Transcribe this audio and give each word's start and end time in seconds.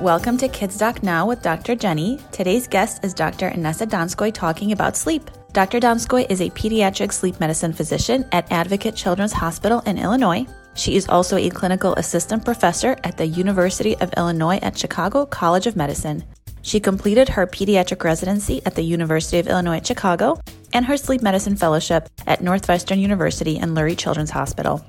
Welcome 0.00 0.36
to 0.38 0.48
Kids 0.48 0.76
Doc 0.76 1.02
Now 1.02 1.26
with 1.26 1.40
Dr. 1.40 1.74
Jenny. 1.74 2.20
Today's 2.30 2.68
guest 2.68 3.02
is 3.02 3.14
Dr. 3.14 3.50
Inessa 3.50 3.88
Donskoy 3.88 4.32
talking 4.32 4.72
about 4.72 4.94
sleep. 4.94 5.30
Dr. 5.54 5.80
Donskoy 5.80 6.30
is 6.30 6.42
a 6.42 6.50
pediatric 6.50 7.10
sleep 7.12 7.40
medicine 7.40 7.72
physician 7.72 8.26
at 8.30 8.50
Advocate 8.52 8.94
Children's 8.94 9.32
Hospital 9.32 9.80
in 9.86 9.96
Illinois. 9.96 10.46
She 10.74 10.96
is 10.96 11.08
also 11.08 11.38
a 11.38 11.48
clinical 11.48 11.94
assistant 11.94 12.44
professor 12.44 12.98
at 13.04 13.16
the 13.16 13.26
University 13.26 13.96
of 13.96 14.12
Illinois 14.18 14.58
at 14.60 14.76
Chicago 14.76 15.24
College 15.24 15.66
of 15.66 15.76
Medicine. 15.76 16.22
She 16.60 16.78
completed 16.78 17.30
her 17.30 17.46
pediatric 17.46 18.04
residency 18.04 18.60
at 18.66 18.74
the 18.74 18.82
University 18.82 19.38
of 19.38 19.46
Illinois 19.46 19.78
at 19.78 19.86
Chicago 19.86 20.38
and 20.74 20.84
her 20.84 20.98
sleep 20.98 21.22
medicine 21.22 21.56
fellowship 21.56 22.10
at 22.26 22.42
Northwestern 22.42 22.98
University 22.98 23.56
and 23.56 23.74
Lurie 23.74 23.96
Children's 23.96 24.30
Hospital. 24.30 24.84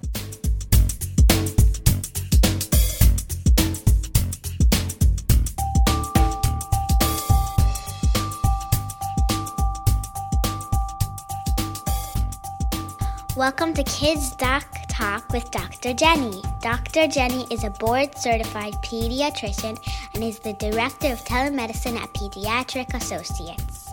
Welcome 13.47 13.73
to 13.75 13.83
Kids 13.85 14.35
Doc 14.35 14.67
Talk 14.89 15.31
with 15.31 15.49
Dr. 15.51 15.93
Jenny. 15.93 16.41
Dr. 16.61 17.07
Jenny 17.07 17.47
is 17.49 17.63
a 17.63 17.69
board 17.69 18.13
certified 18.17 18.73
pediatrician 18.83 19.79
and 20.13 20.21
is 20.21 20.37
the 20.39 20.51
director 20.55 21.07
of 21.13 21.23
telemedicine 21.23 21.95
at 21.95 22.13
Pediatric 22.13 22.93
Associates. 22.93 23.87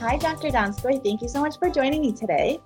Hi, 0.00 0.18
Dr. 0.18 0.48
Donskoy. 0.50 1.02
Thank 1.02 1.22
you 1.22 1.28
so 1.28 1.40
much 1.40 1.58
for 1.58 1.70
joining 1.70 2.02
me 2.02 2.12
today. 2.12 2.60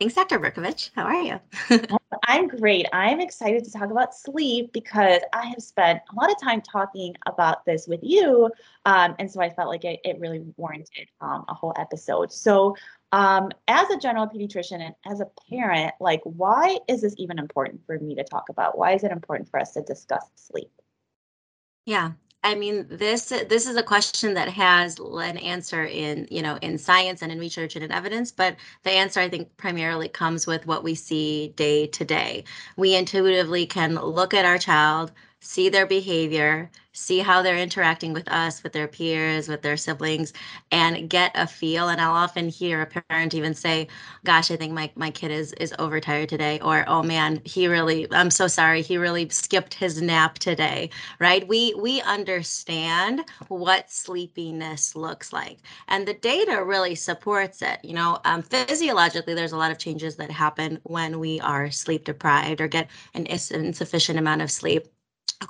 Thanks, 0.00 0.14
Dr. 0.16 0.40
Berkovich. 0.40 0.90
How 0.96 1.04
are 1.04 1.22
you? 1.22 1.38
I'm 2.26 2.48
great. 2.48 2.86
I'm 2.92 3.20
excited 3.20 3.64
to 3.64 3.70
talk 3.70 3.90
about 3.90 4.14
sleep 4.14 4.72
because 4.72 5.20
I 5.32 5.46
have 5.46 5.62
spent 5.62 6.00
a 6.10 6.14
lot 6.14 6.30
of 6.30 6.40
time 6.40 6.60
talking 6.60 7.14
about 7.26 7.64
this 7.64 7.86
with 7.86 8.00
you. 8.02 8.50
Um, 8.84 9.14
and 9.18 9.30
so 9.30 9.40
I 9.40 9.50
felt 9.50 9.68
like 9.68 9.84
it, 9.84 10.00
it 10.04 10.18
really 10.18 10.40
warranted 10.56 11.08
um, 11.20 11.44
a 11.48 11.54
whole 11.54 11.74
episode. 11.76 12.32
So, 12.32 12.76
um, 13.12 13.50
as 13.68 13.90
a 13.90 13.98
general 13.98 14.26
pediatrician 14.26 14.80
and 14.80 14.94
as 15.06 15.20
a 15.20 15.28
parent, 15.50 15.94
like, 16.00 16.22
why 16.24 16.78
is 16.88 17.02
this 17.02 17.14
even 17.18 17.38
important 17.38 17.84
for 17.86 17.98
me 17.98 18.14
to 18.14 18.24
talk 18.24 18.48
about? 18.48 18.78
Why 18.78 18.92
is 18.92 19.04
it 19.04 19.12
important 19.12 19.50
for 19.50 19.60
us 19.60 19.72
to 19.72 19.82
discuss 19.82 20.24
sleep? 20.34 20.70
Yeah, 21.84 22.12
I 22.44 22.56
mean, 22.56 22.86
this 22.88 23.26
this 23.26 23.66
is 23.68 23.76
a 23.76 23.82
question 23.84 24.34
that 24.34 24.48
has 24.48 24.98
an 24.98 25.36
answer 25.38 25.84
in 25.84 26.26
you 26.30 26.42
know 26.42 26.58
in 26.60 26.76
science 26.76 27.22
and 27.22 27.30
in 27.30 27.38
research 27.38 27.76
and 27.76 27.84
in 27.84 27.92
evidence, 27.92 28.32
but 28.32 28.56
the 28.82 28.90
answer 28.90 29.20
I 29.20 29.28
think 29.28 29.56
primarily 29.56 30.08
comes 30.08 30.46
with 30.46 30.66
what 30.66 30.82
we 30.82 30.94
see 30.96 31.48
day 31.56 31.86
to 31.88 32.04
day. 32.04 32.44
We 32.76 32.94
intuitively 32.96 33.66
can 33.66 33.94
look 33.94 34.34
at 34.34 34.44
our 34.44 34.58
child, 34.58 35.12
see 35.42 35.68
their 35.68 35.86
behavior, 35.86 36.70
see 36.92 37.18
how 37.18 37.42
they're 37.42 37.56
interacting 37.58 38.12
with 38.12 38.28
us, 38.30 38.62
with 38.62 38.72
their 38.72 38.88
peers, 38.88 39.48
with 39.48 39.62
their 39.62 39.76
siblings, 39.76 40.32
and 40.70 41.10
get 41.10 41.32
a 41.34 41.46
feel. 41.46 41.88
And 41.88 42.00
I'll 42.00 42.12
often 42.14 42.48
hear 42.48 42.80
a 42.80 42.86
parent 42.86 43.34
even 43.34 43.54
say, 43.54 43.88
"Gosh, 44.24 44.50
I 44.50 44.56
think 44.56 44.72
my 44.72 44.90
my 44.94 45.10
kid 45.10 45.30
is 45.30 45.52
is 45.54 45.74
overtired 45.78 46.28
today," 46.28 46.60
or 46.62 46.84
"Oh 46.88 47.02
man, 47.02 47.40
he 47.44 47.66
really 47.68 48.06
I'm 48.12 48.30
so 48.30 48.46
sorry, 48.46 48.82
he 48.82 48.96
really 48.96 49.28
skipped 49.30 49.74
his 49.74 50.00
nap 50.02 50.38
today." 50.38 50.90
Right? 51.18 51.46
We 51.48 51.74
we 51.78 52.00
understand 52.02 53.24
what 53.48 53.90
sleepiness 53.90 54.94
looks 54.96 55.32
like, 55.32 55.58
and 55.88 56.06
the 56.06 56.14
data 56.14 56.62
really 56.64 56.94
supports 56.94 57.62
it. 57.62 57.78
You 57.84 57.94
know, 57.94 58.20
um, 58.24 58.42
physiologically, 58.42 59.34
there's 59.34 59.52
a 59.52 59.56
lot 59.56 59.70
of 59.72 59.78
changes 59.78 60.16
that 60.16 60.30
happen 60.30 60.78
when 60.84 61.18
we 61.18 61.40
are 61.40 61.70
sleep 61.70 62.04
deprived 62.04 62.60
or 62.60 62.68
get 62.68 62.88
an 63.14 63.26
insufficient 63.26 64.18
amount 64.18 64.42
of 64.42 64.50
sleep 64.50 64.86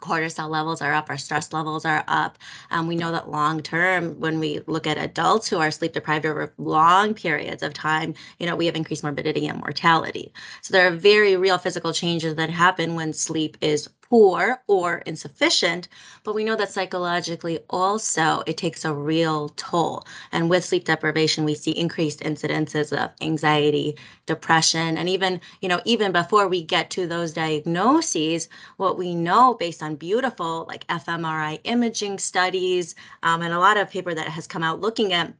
cortisol 0.00 0.50
levels 0.50 0.82
are 0.82 0.92
up, 0.92 1.10
our 1.10 1.18
stress 1.18 1.52
levels 1.52 1.84
are 1.84 2.04
up. 2.08 2.38
Um, 2.70 2.86
we 2.86 2.96
know 2.96 3.12
that 3.12 3.30
long 3.30 3.62
term, 3.62 4.18
when 4.20 4.38
we 4.38 4.60
look 4.66 4.86
at 4.86 4.98
adults 4.98 5.48
who 5.48 5.58
are 5.58 5.70
sleep 5.70 5.92
deprived 5.92 6.26
over 6.26 6.52
long 6.58 7.14
periods 7.14 7.62
of 7.62 7.74
time, 7.74 8.14
you 8.38 8.46
know, 8.46 8.56
we 8.56 8.66
have 8.66 8.76
increased 8.76 9.02
morbidity 9.02 9.46
and 9.46 9.58
mortality. 9.60 10.32
So 10.62 10.72
there 10.72 10.86
are 10.86 10.90
very 10.90 11.36
real 11.36 11.58
physical 11.58 11.92
changes 11.92 12.34
that 12.36 12.50
happen 12.50 12.94
when 12.94 13.12
sleep 13.12 13.56
is 13.60 13.88
poor 14.12 14.62
or 14.68 14.98
insufficient, 15.06 15.88
but 16.24 16.34
we 16.34 16.44
know 16.44 16.56
that 16.56 16.70
psychologically 16.70 17.60
also 17.70 18.42
it 18.46 18.58
takes 18.58 18.84
a 18.84 18.94
real 18.94 19.48
toll. 19.56 20.04
And 20.32 20.50
with 20.50 20.64
sleep 20.66 20.84
deprivation, 20.84 21.44
we 21.46 21.54
see 21.54 21.72
increased 21.72 22.20
incidences 22.20 22.92
of 22.92 23.10
anxiety, 23.22 23.96
depression, 24.26 24.98
and 24.98 25.08
even, 25.08 25.40
you 25.62 25.68
know, 25.70 25.80
even 25.86 26.12
before 26.12 26.48
we 26.48 26.62
get 26.62 26.90
to 26.90 27.06
those 27.06 27.32
diagnoses, 27.32 28.48
what 28.76 28.98
we 28.98 29.14
know 29.14 29.54
based 29.54 29.82
on 29.82 29.96
beautiful 29.96 30.66
like 30.68 30.86
fMRI 30.88 31.60
imaging 31.64 32.18
studies 32.18 32.94
um, 33.22 33.42
and 33.42 33.54
a 33.54 33.60
lot 33.60 33.78
of 33.78 33.90
paper 33.90 34.14
that 34.14 34.28
has 34.28 34.46
come 34.46 34.62
out 34.62 34.80
looking 34.80 35.12
at 35.14 35.32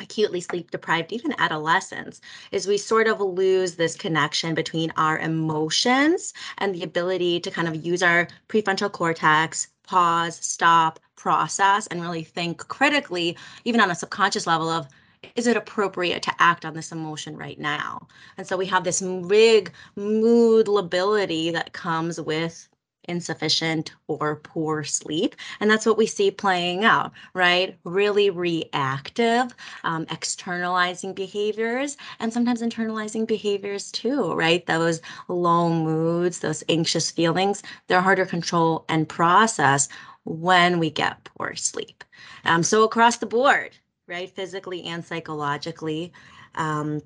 acutely 0.00 0.40
sleep 0.40 0.70
deprived, 0.70 1.12
even 1.12 1.34
adolescents, 1.38 2.20
is 2.52 2.66
we 2.66 2.78
sort 2.78 3.06
of 3.08 3.20
lose 3.20 3.74
this 3.74 3.96
connection 3.96 4.54
between 4.54 4.92
our 4.96 5.18
emotions 5.18 6.32
and 6.58 6.74
the 6.74 6.82
ability 6.82 7.40
to 7.40 7.50
kind 7.50 7.68
of 7.68 7.84
use 7.84 8.02
our 8.02 8.28
prefrontal 8.48 8.90
cortex, 8.90 9.68
pause, 9.86 10.36
stop, 10.36 11.00
process, 11.16 11.86
and 11.88 12.00
really 12.00 12.22
think 12.22 12.58
critically, 12.68 13.36
even 13.64 13.80
on 13.80 13.90
a 13.90 13.94
subconscious 13.94 14.46
level 14.46 14.68
of 14.68 14.86
is 15.34 15.48
it 15.48 15.56
appropriate 15.56 16.22
to 16.22 16.34
act 16.38 16.64
on 16.64 16.74
this 16.74 16.92
emotion 16.92 17.36
right 17.36 17.58
now? 17.58 18.06
And 18.36 18.46
so 18.46 18.56
we 18.56 18.66
have 18.66 18.84
this 18.84 19.00
big 19.00 19.72
mood 19.96 20.68
lability 20.68 21.50
that 21.50 21.72
comes 21.72 22.20
with 22.20 22.67
insufficient 23.08 23.92
or 24.06 24.36
poor 24.36 24.84
sleep. 24.84 25.34
And 25.60 25.70
that's 25.70 25.86
what 25.86 25.98
we 25.98 26.06
see 26.06 26.30
playing 26.30 26.84
out, 26.84 27.12
right? 27.34 27.78
Really 27.84 28.30
reactive, 28.30 29.54
um, 29.84 30.06
externalizing 30.10 31.14
behaviors, 31.14 31.96
and 32.20 32.32
sometimes 32.32 32.62
internalizing 32.62 33.26
behaviors 33.26 33.90
too, 33.92 34.32
right? 34.34 34.64
Those 34.66 35.00
low 35.28 35.70
moods, 35.70 36.40
those 36.40 36.62
anxious 36.68 37.10
feelings, 37.10 37.62
they're 37.86 38.00
harder 38.00 38.24
to 38.24 38.30
control 38.30 38.84
and 38.88 39.08
process 39.08 39.88
when 40.24 40.78
we 40.78 40.90
get 40.90 41.24
poor 41.24 41.54
sleep. 41.56 42.04
Um, 42.44 42.62
so 42.62 42.84
across 42.84 43.16
the 43.18 43.26
board, 43.26 43.76
right? 44.06 44.30
Physically 44.30 44.84
and 44.84 45.04
psychologically. 45.04 46.12
Um, 46.54 47.02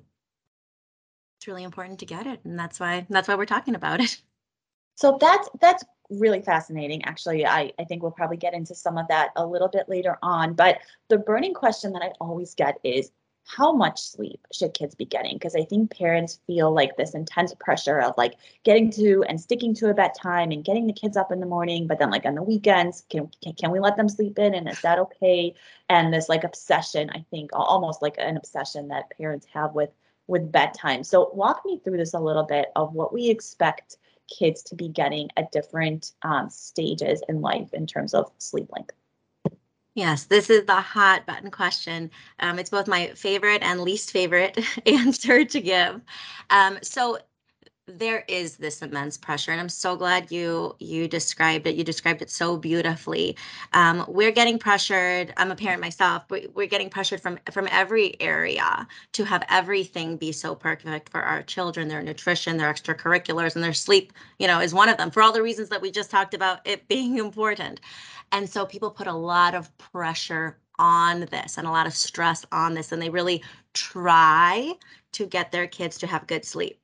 it's 1.37 1.47
really 1.47 1.63
important 1.63 1.99
to 1.99 2.05
get 2.05 2.25
it 2.25 2.39
and 2.45 2.57
that's 2.57 2.79
why 2.79 3.05
that's 3.09 3.27
why 3.27 3.35
we're 3.35 3.45
talking 3.45 3.75
about 3.75 3.99
it 3.99 4.21
so 4.95 5.17
that's 5.19 5.49
that's 5.59 5.83
really 6.09 6.41
fascinating. 6.41 7.03
Actually, 7.05 7.45
I, 7.45 7.71
I 7.79 7.85
think 7.85 8.01
we'll 8.01 8.11
probably 8.11 8.37
get 8.37 8.53
into 8.53 8.75
some 8.75 8.97
of 8.97 9.07
that 9.07 9.29
a 9.35 9.45
little 9.45 9.67
bit 9.69 9.89
later 9.89 10.17
on. 10.21 10.53
But 10.53 10.79
the 11.07 11.17
burning 11.17 11.53
question 11.53 11.93
that 11.93 12.03
I 12.03 12.11
always 12.19 12.53
get 12.53 12.79
is 12.83 13.11
how 13.45 13.73
much 13.73 14.01
sleep 14.01 14.39
should 14.53 14.73
kids 14.73 14.95
be 14.95 15.05
getting? 15.05 15.35
Because 15.35 15.55
I 15.55 15.65
think 15.65 15.91
parents 15.91 16.39
feel 16.47 16.73
like 16.73 16.95
this 16.95 17.13
intense 17.13 17.53
pressure 17.59 17.99
of 17.99 18.13
like 18.17 18.35
getting 18.63 18.89
to 18.91 19.23
and 19.27 19.39
sticking 19.39 19.73
to 19.75 19.89
a 19.89 19.93
bedtime 19.93 20.51
and 20.51 20.63
getting 20.63 20.87
the 20.87 20.93
kids 20.93 21.17
up 21.17 21.31
in 21.31 21.41
the 21.41 21.45
morning, 21.45 21.87
but 21.87 21.99
then 21.99 22.09
like 22.09 22.25
on 22.25 22.35
the 22.35 22.43
weekends, 22.43 23.03
can 23.09 23.29
can, 23.43 23.53
can 23.53 23.71
we 23.71 23.79
let 23.79 23.97
them 23.97 24.07
sleep 24.07 24.39
in 24.39 24.53
and 24.53 24.69
is 24.69 24.81
that 24.81 24.99
okay? 24.99 25.53
And 25.89 26.13
this 26.13 26.29
like 26.29 26.45
obsession, 26.45 27.09
I 27.09 27.25
think 27.31 27.49
almost 27.53 28.01
like 28.01 28.15
an 28.17 28.37
obsession 28.37 28.87
that 28.89 29.11
parents 29.17 29.47
have 29.53 29.73
with 29.73 29.89
with 30.27 30.51
bedtime. 30.51 31.03
So 31.03 31.31
walk 31.33 31.63
me 31.65 31.81
through 31.83 31.97
this 31.97 32.13
a 32.13 32.19
little 32.19 32.43
bit 32.43 32.67
of 32.77 32.93
what 32.93 33.13
we 33.13 33.29
expect 33.29 33.97
kids 34.27 34.63
to 34.63 34.75
be 34.75 34.87
getting 34.87 35.29
at 35.37 35.51
different 35.51 36.13
um, 36.21 36.49
stages 36.49 37.21
in 37.27 37.41
life 37.41 37.73
in 37.73 37.87
terms 37.87 38.13
of 38.13 38.31
sleep 38.37 38.69
length? 38.71 38.93
Yes, 39.95 40.23
this 40.25 40.49
is 40.49 40.65
the 40.65 40.81
hot 40.81 41.27
button 41.27 41.51
question. 41.51 42.09
Um, 42.39 42.57
it's 42.57 42.71
both 42.71 42.87
my 42.87 43.09
favorite 43.09 43.61
and 43.61 43.81
least 43.81 44.11
favorite 44.11 44.57
answer 44.87 45.45
to 45.45 45.61
give. 45.61 46.01
Um, 46.49 46.79
so 46.81 47.19
there 47.87 48.23
is 48.29 48.55
this 48.55 48.81
immense 48.81 49.17
pressure 49.17 49.51
and 49.51 49.59
i'm 49.59 49.67
so 49.67 49.95
glad 49.97 50.31
you 50.31 50.73
you 50.79 51.05
described 51.05 51.67
it. 51.67 51.75
You 51.75 51.83
described 51.83 52.21
it 52.21 52.29
so 52.29 52.55
beautifully. 52.55 53.35
Um, 53.73 54.05
we're 54.07 54.31
getting 54.31 54.57
pressured 54.57 55.33
i'm 55.35 55.51
a 55.51 55.55
parent 55.55 55.81
myself 55.81 56.23
but 56.29 56.45
we're 56.55 56.67
getting 56.67 56.89
pressured 56.89 57.19
from 57.19 57.37
from 57.51 57.67
every 57.71 58.19
area 58.21 58.87
to 59.11 59.25
have 59.25 59.43
everything 59.49 60.15
be 60.15 60.31
so 60.31 60.55
perfect 60.55 61.09
for 61.09 61.21
our 61.21 61.43
children. 61.43 61.89
Their 61.89 62.01
nutrition 62.01 62.55
their 62.55 62.71
extracurriculars 62.73 63.55
and 63.55 63.63
their 63.63 63.73
sleep 63.73 64.13
you 64.39 64.47
know 64.47 64.61
is 64.61 64.73
one 64.73 64.87
of 64.87 64.97
them 64.97 65.11
for 65.11 65.21
all 65.21 65.33
the 65.33 65.43
reasons 65.43 65.67
that 65.69 65.81
we 65.81 65.91
just 65.91 66.09
talked 66.09 66.33
about 66.33 66.61
it 66.65 66.87
being 66.87 67.17
important. 67.27 67.81
And 68.31 68.49
so 68.49 68.65
people 68.65 68.91
put 68.91 69.07
a 69.07 69.13
lot 69.13 69.55
of 69.55 69.77
pressure 69.77 70.57
on 70.79 71.21
this 71.31 71.57
and 71.57 71.67
a 71.67 71.71
lot 71.71 71.85
of 71.85 71.93
stress 71.93 72.45
on 72.51 72.73
this 72.75 72.91
and 72.93 73.01
they 73.01 73.09
really 73.09 73.43
try 73.73 74.73
to 75.11 75.25
get 75.25 75.51
their 75.51 75.67
kids 75.67 75.97
to 75.99 76.07
have 76.07 76.25
good 76.27 76.45
sleep 76.45 76.79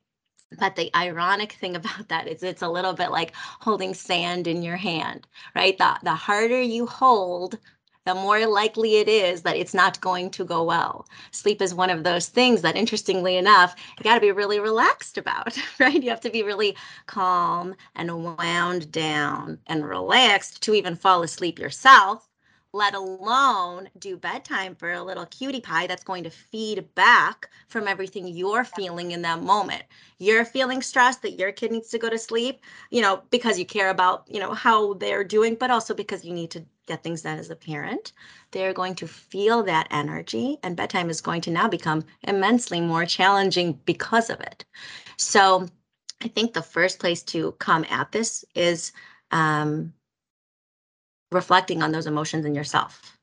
but 0.58 0.76
the 0.76 0.90
ironic 0.96 1.52
thing 1.52 1.76
about 1.76 2.08
that 2.08 2.28
is 2.28 2.42
it's 2.42 2.62
a 2.62 2.68
little 2.68 2.92
bit 2.94 3.10
like 3.10 3.34
holding 3.60 3.94
sand 3.94 4.46
in 4.46 4.62
your 4.62 4.76
hand, 4.76 5.26
right? 5.54 5.76
The, 5.78 5.98
the 6.02 6.14
harder 6.14 6.60
you 6.60 6.86
hold, 6.86 7.58
the 8.06 8.14
more 8.14 8.46
likely 8.46 8.96
it 8.96 9.08
is 9.08 9.42
that 9.42 9.56
it's 9.56 9.74
not 9.74 10.00
going 10.00 10.30
to 10.32 10.44
go 10.44 10.64
well. 10.64 11.06
Sleep 11.32 11.60
is 11.62 11.74
one 11.74 11.90
of 11.90 12.02
those 12.04 12.28
things 12.28 12.62
that, 12.62 12.76
interestingly 12.76 13.36
enough, 13.36 13.76
you 13.98 14.04
got 14.04 14.14
to 14.14 14.20
be 14.20 14.32
really 14.32 14.58
relaxed 14.60 15.18
about, 15.18 15.56
right? 15.80 16.02
You 16.02 16.10
have 16.10 16.20
to 16.22 16.30
be 16.30 16.42
really 16.42 16.76
calm 17.06 17.74
and 17.94 18.24
wound 18.38 18.90
down 18.92 19.58
and 19.66 19.86
relaxed 19.86 20.62
to 20.62 20.74
even 20.74 20.96
fall 20.96 21.22
asleep 21.22 21.58
yourself 21.58 22.29
let 22.72 22.94
alone 22.94 23.88
do 23.98 24.16
bedtime 24.16 24.74
for 24.74 24.92
a 24.92 25.02
little 25.02 25.26
cutie 25.26 25.60
pie 25.60 25.86
that's 25.86 26.04
going 26.04 26.24
to 26.24 26.30
feed 26.30 26.94
back 26.94 27.48
from 27.68 27.88
everything 27.88 28.28
you're 28.28 28.64
feeling 28.64 29.10
in 29.10 29.22
that 29.22 29.42
moment. 29.42 29.82
You're 30.18 30.44
feeling 30.44 30.80
stressed 30.80 31.22
that 31.22 31.38
your 31.38 31.50
kid 31.52 31.72
needs 31.72 31.88
to 31.88 31.98
go 31.98 32.08
to 32.08 32.18
sleep, 32.18 32.60
you 32.90 33.02
know, 33.02 33.22
because 33.30 33.58
you 33.58 33.66
care 33.66 33.90
about, 33.90 34.24
you 34.28 34.38
know, 34.38 34.54
how 34.54 34.94
they're 34.94 35.24
doing, 35.24 35.56
but 35.56 35.70
also 35.70 35.94
because 35.94 36.24
you 36.24 36.32
need 36.32 36.50
to 36.52 36.64
get 36.86 37.02
things 37.02 37.22
done 37.22 37.38
as 37.38 37.50
a 37.50 37.56
parent. 37.56 38.12
They're 38.52 38.72
going 38.72 38.94
to 38.96 39.08
feel 39.08 39.62
that 39.64 39.88
energy, 39.90 40.58
and 40.62 40.76
bedtime 40.76 41.10
is 41.10 41.20
going 41.20 41.40
to 41.42 41.50
now 41.50 41.68
become 41.68 42.04
immensely 42.22 42.80
more 42.80 43.06
challenging 43.06 43.80
because 43.84 44.30
of 44.30 44.40
it. 44.40 44.64
So 45.16 45.66
I 46.22 46.28
think 46.28 46.52
the 46.52 46.62
first 46.62 46.98
place 46.98 47.22
to 47.24 47.52
come 47.52 47.84
at 47.90 48.12
this 48.12 48.44
is 48.54 48.92
um, 49.30 49.92
reflecting 51.32 51.82
on 51.82 51.92
those 51.92 52.06
emotions 52.06 52.44
in 52.44 52.54
yourself, 52.54 53.16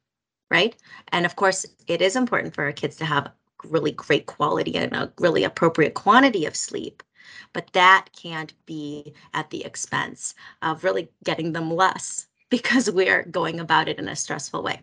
right? 0.49 0.75
And 1.09 1.25
of 1.25 1.35
course, 1.35 1.65
it 1.87 2.01
is 2.01 2.15
important 2.15 2.53
for 2.53 2.63
our 2.63 2.71
kids 2.71 2.95
to 2.97 3.05
have 3.05 3.31
really 3.65 3.91
great 3.91 4.25
quality 4.25 4.75
and 4.75 4.93
a 4.95 5.11
really 5.19 5.43
appropriate 5.43 5.93
quantity 5.93 6.45
of 6.45 6.55
sleep. 6.55 7.03
But 7.53 7.73
that 7.73 8.07
can't 8.15 8.53
be 8.65 9.13
at 9.33 9.49
the 9.49 9.65
expense 9.65 10.35
of 10.61 10.83
really 10.83 11.09
getting 11.23 11.53
them 11.53 11.73
less 11.73 12.27
because 12.49 12.89
we're 12.89 13.23
going 13.23 13.59
about 13.59 13.89
it 13.89 13.99
in 13.99 14.07
a 14.07 14.15
stressful 14.15 14.63
way. 14.63 14.81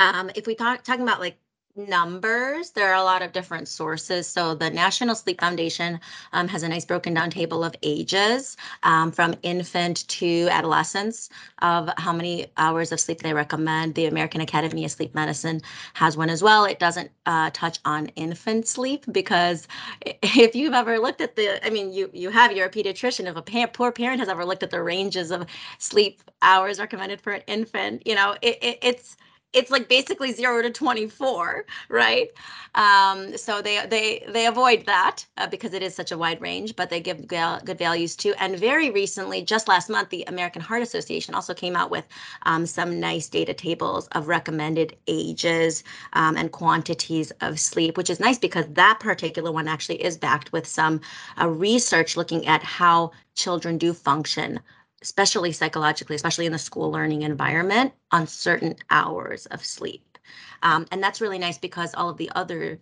Um, 0.00 0.30
if 0.34 0.46
we 0.46 0.54
talk 0.54 0.82
talking 0.82 1.02
about 1.02 1.20
like 1.20 1.38
numbers. 1.78 2.70
There 2.70 2.90
are 2.90 3.00
a 3.00 3.04
lot 3.04 3.22
of 3.22 3.32
different 3.32 3.68
sources. 3.68 4.26
So 4.26 4.54
the 4.54 4.68
National 4.68 5.14
Sleep 5.14 5.40
Foundation 5.40 6.00
um, 6.32 6.48
has 6.48 6.62
a 6.62 6.68
nice 6.68 6.84
broken 6.84 7.14
down 7.14 7.30
table 7.30 7.64
of 7.64 7.74
ages 7.82 8.56
um, 8.82 9.12
from 9.12 9.34
infant 9.42 10.06
to 10.08 10.48
adolescence 10.50 11.30
of 11.62 11.88
how 11.96 12.12
many 12.12 12.46
hours 12.56 12.92
of 12.92 13.00
sleep 13.00 13.22
they 13.22 13.32
recommend. 13.32 13.94
The 13.94 14.06
American 14.06 14.40
Academy 14.40 14.84
of 14.84 14.90
Sleep 14.90 15.14
Medicine 15.14 15.62
has 15.94 16.16
one 16.16 16.28
as 16.28 16.42
well. 16.42 16.64
It 16.64 16.78
doesn't 16.78 17.10
uh, 17.26 17.50
touch 17.52 17.78
on 17.84 18.06
infant 18.16 18.66
sleep 18.66 19.04
because 19.12 19.68
if 20.04 20.54
you've 20.54 20.74
ever 20.74 20.98
looked 20.98 21.20
at 21.20 21.36
the, 21.36 21.64
I 21.64 21.70
mean, 21.70 21.92
you 21.92 22.10
you 22.12 22.30
have, 22.30 22.52
you're 22.52 22.66
a 22.66 22.70
pediatrician. 22.70 23.26
If 23.26 23.36
a 23.36 23.42
pa 23.42 23.66
poor 23.72 23.92
parent 23.92 24.18
has 24.20 24.28
ever 24.28 24.44
looked 24.44 24.62
at 24.62 24.70
the 24.70 24.82
ranges 24.82 25.30
of 25.30 25.46
sleep 25.78 26.22
hours 26.42 26.78
recommended 26.78 27.20
for 27.20 27.32
an 27.32 27.42
infant, 27.46 28.06
you 28.06 28.14
know, 28.14 28.36
it, 28.42 28.58
it 28.62 28.78
it's 28.82 29.16
it's 29.52 29.70
like 29.70 29.88
basically 29.88 30.32
zero 30.32 30.62
to 30.62 30.70
24 30.70 31.64
right? 31.88 32.28
Um, 32.74 33.36
so 33.36 33.62
they 33.62 33.84
they 33.86 34.24
they 34.28 34.46
avoid 34.46 34.86
that 34.86 35.24
uh, 35.38 35.46
because 35.46 35.74
it 35.74 35.82
is 35.82 35.94
such 35.94 36.12
a 36.12 36.18
wide 36.18 36.40
range 36.40 36.76
but 36.76 36.90
they 36.90 37.00
give 37.00 37.26
good 37.26 37.78
values 37.78 38.16
too. 38.16 38.34
And 38.38 38.58
very 38.58 38.90
recently 38.90 39.42
just 39.42 39.68
last 39.68 39.88
month 39.88 40.10
the 40.10 40.24
american 40.28 40.62
heart 40.62 40.82
association 40.82 41.34
also 41.34 41.54
came 41.54 41.76
out 41.76 41.90
with 41.90 42.06
um, 42.42 42.66
some 42.66 43.00
nice 43.00 43.28
data 43.28 43.54
tables 43.54 44.08
of 44.08 44.28
recommended 44.28 44.96
ages 45.06 45.84
um, 46.12 46.36
and 46.36 46.52
quantities 46.52 47.30
of 47.40 47.58
sleep 47.60 47.96
which 47.96 48.10
is 48.10 48.20
nice 48.20 48.38
because 48.38 48.66
that 48.70 48.98
particular 49.00 49.52
one 49.52 49.68
actually 49.68 50.02
is 50.02 50.16
backed 50.16 50.52
with 50.52 50.66
some 50.66 51.00
uh, 51.40 51.48
research 51.48 52.16
looking 52.16 52.46
at 52.46 52.62
how 52.62 53.10
children 53.34 53.78
do 53.78 53.92
function 53.94 54.60
especially 55.02 55.52
psychologically, 55.52 56.16
especially 56.16 56.46
in 56.46 56.52
the 56.52 56.58
school 56.58 56.90
learning 56.90 57.22
environment, 57.22 57.92
on 58.10 58.26
certain 58.26 58.74
hours 58.90 59.46
of 59.46 59.64
sleep. 59.64 60.18
Um, 60.62 60.86
and 60.90 61.02
that's 61.02 61.20
really 61.20 61.38
nice 61.38 61.58
because 61.58 61.94
all 61.94 62.08
of 62.08 62.16
the 62.16 62.30
other, 62.34 62.80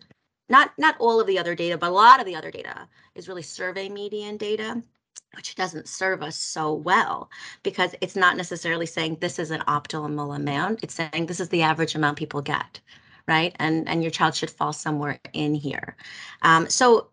not 0.48 0.72
not 0.78 0.96
all 0.98 1.20
of 1.20 1.26
the 1.26 1.38
other 1.38 1.54
data, 1.54 1.76
but 1.78 1.90
a 1.90 1.94
lot 1.94 2.20
of 2.20 2.26
the 2.26 2.36
other 2.36 2.50
data 2.50 2.88
is 3.14 3.28
really 3.28 3.42
survey 3.42 3.88
median 3.88 4.36
data, 4.36 4.82
which 5.34 5.54
doesn't 5.54 5.88
serve 5.88 6.22
us 6.22 6.36
so 6.38 6.72
well 6.72 7.30
because 7.62 7.94
it's 8.00 8.16
not 8.16 8.36
necessarily 8.36 8.86
saying 8.86 9.18
this 9.20 9.38
is 9.38 9.50
an 9.50 9.60
optimal 9.68 10.34
amount. 10.34 10.80
It's 10.82 10.94
saying 10.94 11.26
this 11.26 11.40
is 11.40 11.50
the 11.50 11.62
average 11.62 11.94
amount 11.94 12.18
people 12.18 12.42
get 12.42 12.80
right? 13.28 13.56
And 13.58 13.88
and 13.88 14.02
your 14.02 14.10
child 14.10 14.34
should 14.34 14.50
fall 14.50 14.72
somewhere 14.72 15.18
in 15.32 15.54
here. 15.54 15.96
Um, 16.42 16.68
so 16.68 17.08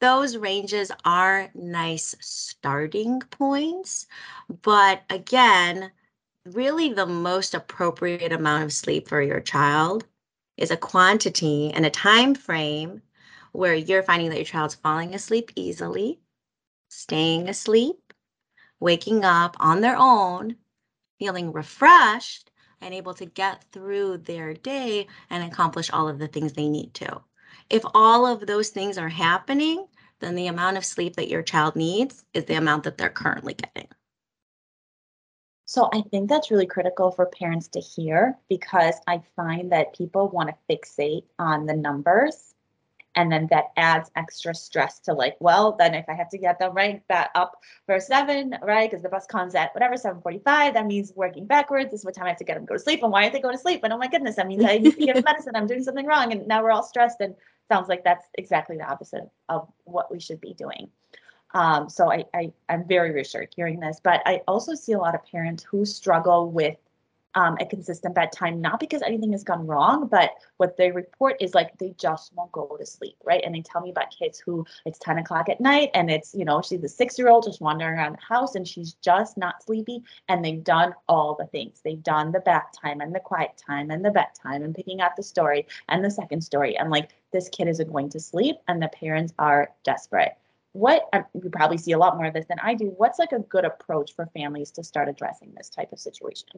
those 0.00 0.36
ranges 0.36 0.90
are 1.04 1.50
nice 1.54 2.14
starting 2.20 3.20
points. 3.20 4.06
But 4.62 5.02
again, 5.10 5.90
really 6.44 6.92
the 6.92 7.06
most 7.06 7.54
appropriate 7.54 8.32
amount 8.32 8.64
of 8.64 8.72
sleep 8.72 9.08
for 9.08 9.20
your 9.22 9.40
child 9.40 10.06
is 10.56 10.70
a 10.70 10.76
quantity 10.76 11.70
and 11.72 11.84
a 11.84 11.90
time 11.90 12.34
frame 12.34 13.02
where 13.52 13.74
you're 13.74 14.02
finding 14.02 14.28
that 14.30 14.36
your 14.36 14.44
child's 14.44 14.74
falling 14.74 15.14
asleep 15.14 15.50
easily, 15.56 16.20
staying 16.88 17.48
asleep, 17.48 18.12
waking 18.80 19.24
up 19.24 19.56
on 19.58 19.80
their 19.80 19.96
own, 19.96 20.56
feeling 21.18 21.52
refreshed, 21.52 22.50
and 22.80 22.92
able 22.92 23.14
to 23.14 23.24
get 23.26 23.64
through 23.72 24.18
their 24.18 24.52
day 24.52 25.06
and 25.30 25.42
accomplish 25.42 25.90
all 25.90 26.08
of 26.08 26.18
the 26.18 26.28
things 26.28 26.52
they 26.52 26.68
need 26.68 26.92
to. 26.94 27.22
If 27.70 27.82
all 27.94 28.26
of 28.26 28.46
those 28.46 28.70
things 28.70 28.98
are 28.98 29.08
happening, 29.08 29.86
then 30.20 30.34
the 30.34 30.46
amount 30.46 30.76
of 30.76 30.84
sleep 30.84 31.16
that 31.16 31.28
your 31.28 31.42
child 31.42 31.76
needs 31.76 32.24
is 32.32 32.44
the 32.44 32.54
amount 32.54 32.84
that 32.84 32.98
they're 32.98 33.10
currently 33.10 33.54
getting. 33.54 33.88
So 35.64 35.88
I 35.92 36.02
think 36.02 36.28
that's 36.28 36.50
really 36.50 36.66
critical 36.66 37.10
for 37.10 37.26
parents 37.26 37.68
to 37.68 37.80
hear 37.80 38.38
because 38.48 38.94
I 39.08 39.22
find 39.34 39.72
that 39.72 39.96
people 39.96 40.28
want 40.28 40.48
to 40.48 40.74
fixate 40.74 41.24
on 41.40 41.66
the 41.66 41.74
numbers 41.74 42.54
and 43.16 43.32
then 43.32 43.48
that 43.50 43.72
adds 43.78 44.10
extra 44.14 44.54
stress 44.54 45.00
to 45.00 45.14
like, 45.14 45.36
well, 45.40 45.72
then 45.72 45.94
if 45.94 46.04
I 46.08 46.12
have 46.12 46.28
to 46.30 46.38
get 46.38 46.58
them 46.58 46.74
right 46.74 47.06
back 47.08 47.30
up 47.34 47.56
for 47.86 47.98
seven, 47.98 48.54
right? 48.62 48.88
Because 48.88 49.02
the 49.02 49.08
bus 49.08 49.26
comes 49.26 49.54
at 49.54 49.74
whatever, 49.74 49.94
7.45, 49.94 50.74
that 50.74 50.86
means 50.86 51.12
working 51.16 51.46
backwards. 51.46 51.90
This 51.90 52.00
is 52.00 52.04
what 52.04 52.14
time 52.14 52.26
I 52.26 52.28
have 52.28 52.38
to 52.38 52.44
get 52.44 52.54
them 52.54 52.64
to 52.64 52.68
go 52.68 52.74
to 52.74 52.80
sleep. 52.80 53.02
And 53.02 53.10
why 53.10 53.22
aren't 53.22 53.32
they 53.32 53.40
going 53.40 53.54
to 53.56 53.60
sleep? 53.60 53.80
And 53.84 53.92
oh 53.92 53.98
my 53.98 54.06
goodness, 54.06 54.36
that 54.36 54.46
means 54.46 54.64
I 54.64 54.76
need 54.76 54.98
to 54.98 55.06
give 55.06 55.24
medicine. 55.24 55.56
I'm 55.56 55.66
doing 55.66 55.82
something 55.82 56.04
wrong. 56.04 56.30
And 56.30 56.46
now 56.46 56.62
we're 56.62 56.70
all 56.70 56.82
stressed. 56.82 57.16
And 57.20 57.34
sounds 57.68 57.88
like 57.88 58.04
that's 58.04 58.26
exactly 58.38 58.76
the 58.76 58.88
opposite 58.88 59.28
of 59.48 59.68
what 59.84 60.10
we 60.10 60.20
should 60.20 60.40
be 60.40 60.54
doing. 60.54 60.88
Um, 61.54 61.88
so 61.88 62.10
I, 62.10 62.24
I, 62.34 62.52
I'm 62.68 62.86
very 62.86 63.12
reassured 63.12 63.48
hearing 63.54 63.80
this, 63.80 64.00
but 64.02 64.20
I 64.26 64.42
also 64.46 64.74
see 64.74 64.92
a 64.92 64.98
lot 64.98 65.14
of 65.14 65.24
parents 65.24 65.64
who 65.64 65.84
struggle 65.84 66.50
with 66.50 66.76
um, 67.36 67.56
a 67.60 67.66
consistent 67.66 68.14
bedtime, 68.14 68.60
not 68.60 68.80
because 68.80 69.02
anything 69.02 69.30
has 69.32 69.44
gone 69.44 69.66
wrong, 69.66 70.08
but 70.08 70.30
what 70.56 70.76
they 70.76 70.90
report 70.90 71.36
is 71.38 71.54
like 71.54 71.76
they 71.78 71.94
just 71.98 72.34
won't 72.34 72.50
go 72.50 72.76
to 72.78 72.86
sleep, 72.86 73.16
right? 73.24 73.42
And 73.44 73.54
they 73.54 73.60
tell 73.60 73.82
me 73.82 73.90
about 73.90 74.10
kids 74.10 74.38
who 74.38 74.64
it's 74.86 74.98
10 74.98 75.18
o'clock 75.18 75.50
at 75.50 75.60
night 75.60 75.90
and 75.94 76.10
it's, 76.10 76.34
you 76.34 76.46
know, 76.46 76.62
she's 76.62 76.82
a 76.82 76.88
six 76.88 77.18
year 77.18 77.28
old 77.28 77.44
just 77.44 77.60
wandering 77.60 77.94
around 77.94 78.12
the 78.14 78.34
house 78.34 78.54
and 78.54 78.66
she's 78.66 78.94
just 78.94 79.36
not 79.36 79.62
sleepy. 79.62 80.02
And 80.28 80.42
they've 80.42 80.64
done 80.64 80.94
all 81.08 81.36
the 81.38 81.46
things. 81.46 81.82
They've 81.84 82.02
done 82.02 82.32
the 82.32 82.40
bath 82.40 82.70
time 82.82 83.02
and 83.02 83.14
the 83.14 83.20
quiet 83.20 83.62
time 83.64 83.90
and 83.90 84.02
the 84.02 84.10
bedtime 84.10 84.62
and 84.62 84.74
picking 84.74 85.02
out 85.02 85.14
the 85.14 85.22
story 85.22 85.66
and 85.90 86.02
the 86.02 86.10
second 86.10 86.40
story. 86.40 86.76
And 86.78 86.90
like 86.90 87.10
this 87.32 87.50
kid 87.50 87.68
isn't 87.68 87.92
going 87.92 88.08
to 88.10 88.20
sleep 88.20 88.56
and 88.66 88.82
the 88.82 88.88
parents 88.88 89.34
are 89.38 89.70
desperate 89.84 90.32
what 90.72 91.08
um, 91.14 91.24
you 91.32 91.48
probably 91.48 91.78
see 91.78 91.92
a 91.92 91.98
lot 91.98 92.18
more 92.18 92.26
of 92.26 92.34
this 92.34 92.44
than 92.46 92.58
I 92.62 92.74
do. 92.74 92.92
What's 92.98 93.18
like 93.18 93.32
a 93.32 93.38
good 93.38 93.64
approach 93.64 94.14
for 94.14 94.26
families 94.26 94.70
to 94.72 94.84
start 94.84 95.08
addressing 95.08 95.54
this 95.56 95.70
type 95.70 95.90
of 95.90 95.98
situation? 95.98 96.48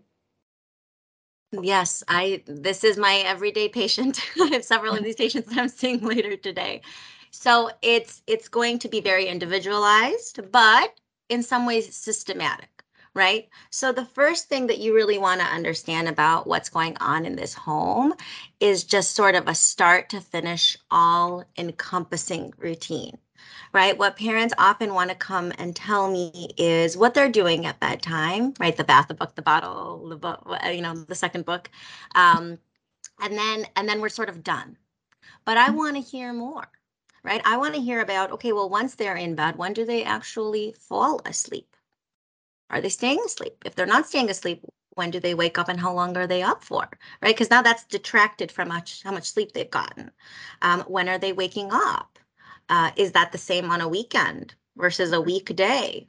Yes, 1.52 2.02
I 2.08 2.42
this 2.46 2.84
is 2.84 2.98
my 2.98 3.16
everyday 3.26 3.68
patient. 3.68 4.20
I 4.40 4.48
have 4.52 4.64
several 4.64 4.92
of 4.92 4.98
mm-hmm. 4.98 5.04
these 5.06 5.16
patients 5.16 5.48
that 5.48 5.58
I'm 5.58 5.68
seeing 5.68 6.00
later 6.06 6.36
today. 6.36 6.82
So 7.30 7.70
it's 7.82 8.22
it's 8.26 8.48
going 8.48 8.78
to 8.80 8.88
be 8.88 9.00
very 9.00 9.26
individualized, 9.26 10.40
but 10.52 11.00
in 11.28 11.42
some 11.42 11.66
ways 11.66 11.94
systematic, 11.94 12.84
right? 13.14 13.48
So 13.70 13.92
the 13.92 14.04
first 14.04 14.48
thing 14.48 14.66
that 14.66 14.78
you 14.78 14.94
really 14.94 15.18
want 15.18 15.40
to 15.40 15.46
understand 15.46 16.08
about 16.08 16.46
what's 16.46 16.68
going 16.68 16.96
on 16.98 17.24
in 17.24 17.36
this 17.36 17.54
home 17.54 18.14
is 18.60 18.84
just 18.84 19.14
sort 19.14 19.34
of 19.34 19.48
a 19.48 19.54
start 19.54 20.10
to 20.10 20.20
finish 20.20 20.76
all 20.90 21.44
encompassing 21.56 22.52
routine 22.58 23.18
right? 23.72 23.96
What 23.96 24.16
parents 24.16 24.54
often 24.58 24.94
want 24.94 25.10
to 25.10 25.16
come 25.16 25.52
and 25.58 25.74
tell 25.74 26.10
me 26.10 26.50
is 26.56 26.96
what 26.96 27.14
they're 27.14 27.30
doing 27.30 27.66
at 27.66 27.80
bedtime, 27.80 28.54
right? 28.58 28.76
The 28.76 28.84
bath, 28.84 29.08
the 29.08 29.14
book, 29.14 29.34
the 29.34 29.42
bottle, 29.42 30.08
the 30.08 30.16
book, 30.16 30.46
you 30.72 30.82
know, 30.82 30.94
the 30.94 31.14
second 31.14 31.44
book. 31.44 31.70
Um, 32.14 32.58
and 33.20 33.36
then 33.36 33.66
and 33.76 33.88
then 33.88 34.00
we're 34.00 34.08
sort 34.08 34.28
of 34.28 34.42
done. 34.42 34.76
But 35.44 35.58
I 35.58 35.70
want 35.70 35.96
to 35.96 36.02
hear 36.02 36.32
more, 36.32 36.68
right? 37.24 37.42
I 37.44 37.56
want 37.56 37.74
to 37.74 37.80
hear 37.80 38.00
about, 38.00 38.32
okay, 38.32 38.52
well, 38.52 38.68
once 38.68 38.94
they're 38.94 39.16
in 39.16 39.34
bed, 39.34 39.56
when 39.56 39.72
do 39.72 39.84
they 39.84 40.04
actually 40.04 40.74
fall 40.78 41.20
asleep? 41.24 41.76
Are 42.70 42.80
they 42.80 42.90
staying 42.90 43.20
asleep? 43.24 43.64
If 43.64 43.74
they're 43.74 43.86
not 43.86 44.06
staying 44.06 44.30
asleep, 44.30 44.62
when 44.98 45.10
do 45.12 45.20
they 45.20 45.32
wake 45.34 45.58
up 45.58 45.68
and 45.68 45.78
how 45.80 45.92
long 45.92 46.16
are 46.16 46.26
they 46.26 46.42
up 46.42 46.62
for 46.64 46.88
right 47.22 47.34
because 47.34 47.50
now 47.50 47.62
that's 47.62 47.84
detracted 47.84 48.50
from 48.50 48.68
much 48.68 49.02
how 49.04 49.12
much 49.12 49.30
sleep 49.30 49.52
they've 49.52 49.70
gotten 49.70 50.10
um, 50.62 50.80
when 50.88 51.08
are 51.08 51.18
they 51.18 51.32
waking 51.32 51.68
up 51.70 52.17
uh, 52.68 52.90
is 52.96 53.12
that 53.12 53.32
the 53.32 53.38
same 53.38 53.70
on 53.70 53.80
a 53.80 53.88
weekend 53.88 54.54
versus 54.76 55.12
a 55.12 55.20
weekday? 55.20 56.08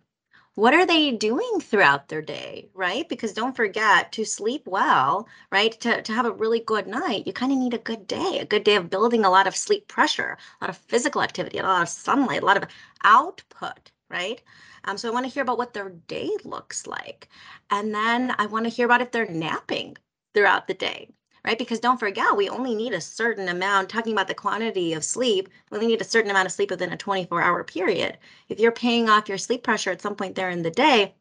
what 0.60 0.74
are 0.74 0.86
they 0.86 1.12
doing 1.12 1.60
throughout 1.62 2.10
their 2.10 2.22
day, 2.22 2.70
right? 2.74 3.08
Because 3.08 3.34
don't 3.34 3.56
forget 3.56 4.12
to 4.12 4.26
sleep 4.26 4.68
well, 4.68 5.28
right? 5.52 5.72
To, 5.82 6.02
to 6.02 6.12
have 6.12 6.26
a 6.26 6.32
really 6.32 6.60
good 6.60 6.86
night, 6.86 7.26
you 7.26 7.32
kind 7.34 7.52
of 7.54 7.58
need 7.58 7.74
a 7.74 7.78
good 7.78 8.08
day, 8.08 8.40
a 8.40 8.46
good 8.46 8.66
day 8.66 8.76
of 8.76 8.90
building 8.90 9.24
a 9.24 9.30
lot 9.30 9.48
of 9.48 9.56
sleep 9.56 9.88
pressure, 9.88 10.38
a 10.60 10.66
lot 10.66 10.70
of 10.70 10.78
physical 10.78 11.22
activity, 11.22 11.60
a 11.60 11.64
lot 11.64 11.84
of 11.84 11.90
sunlight, 11.90 12.42
a 12.44 12.46
lot 12.46 12.58
of 12.58 12.70
output, 13.06 13.92
right? 14.10 14.42
Um, 14.84 14.98
so 14.98 15.08
I 15.10 15.14
want 15.14 15.26
to 15.26 15.32
hear 15.32 15.44
about 15.44 15.58
what 15.58 15.74
their 15.74 15.90
day 15.90 16.30
looks 16.44 16.86
like. 16.88 17.30
And 17.70 17.96
then 17.96 18.36
I 18.38 18.48
want 18.48 18.66
to 18.66 18.70
hear 18.70 18.86
about 18.86 19.02
if 19.02 19.12
they're 19.12 19.28
napping 19.28 19.96
throughout 20.34 20.68
the 20.68 20.74
day, 20.74 21.10
right? 21.46 21.58
Because 21.58 21.80
don't 21.80 22.00
forget, 22.00 22.36
we 22.36 22.50
only 22.50 22.76
need 22.76 22.94
a 22.94 23.02
certain 23.02 23.48
amount, 23.50 23.90
talking 23.90 24.14
about 24.14 24.28
the 24.28 24.34
quantity 24.34 24.94
of 24.94 25.04
sleep, 25.04 25.50
we 25.72 25.78
only 25.78 25.88
need 25.88 26.02
a 26.02 26.06
certain 26.06 26.32
amount 26.32 26.46
of 26.46 26.52
sleep 26.52 26.70
within 26.72 26.92
a 26.92 26.98
24 26.98 27.42
hour 27.42 27.64
period. 27.64 28.18
If 28.50 28.60
you're 28.60 28.72
paying 28.72 29.10
off 29.10 29.30
your 29.30 29.38
sleep 29.38 29.64
pressure 29.64 29.92
at 29.92 30.02
some 30.02 30.16
point 30.16 30.36
there 30.36 30.50
in 30.50 30.64
the 30.64 30.72
day, 30.72 31.16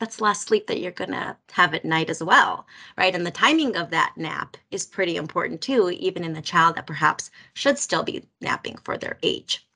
that's 0.00 0.20
less 0.20 0.40
sleep 0.40 0.66
that 0.66 0.80
you're 0.80 0.90
going 0.90 1.12
to 1.12 1.36
have 1.52 1.74
at 1.74 1.84
night 1.84 2.10
as 2.10 2.22
well, 2.22 2.66
right? 2.98 3.14
And 3.14 3.24
the 3.24 3.30
timing 3.30 3.76
of 3.76 3.90
that 3.90 4.14
nap 4.16 4.56
is 4.70 4.84
pretty 4.84 5.16
important 5.16 5.60
too, 5.60 5.90
even 5.90 6.24
in 6.24 6.32
the 6.32 6.42
child 6.42 6.76
that 6.76 6.86
perhaps 6.86 7.30
should 7.54 7.78
still 7.78 8.02
be 8.02 8.24
napping 8.40 8.78
for 8.84 8.98
their 8.98 9.18
age. 9.22 9.66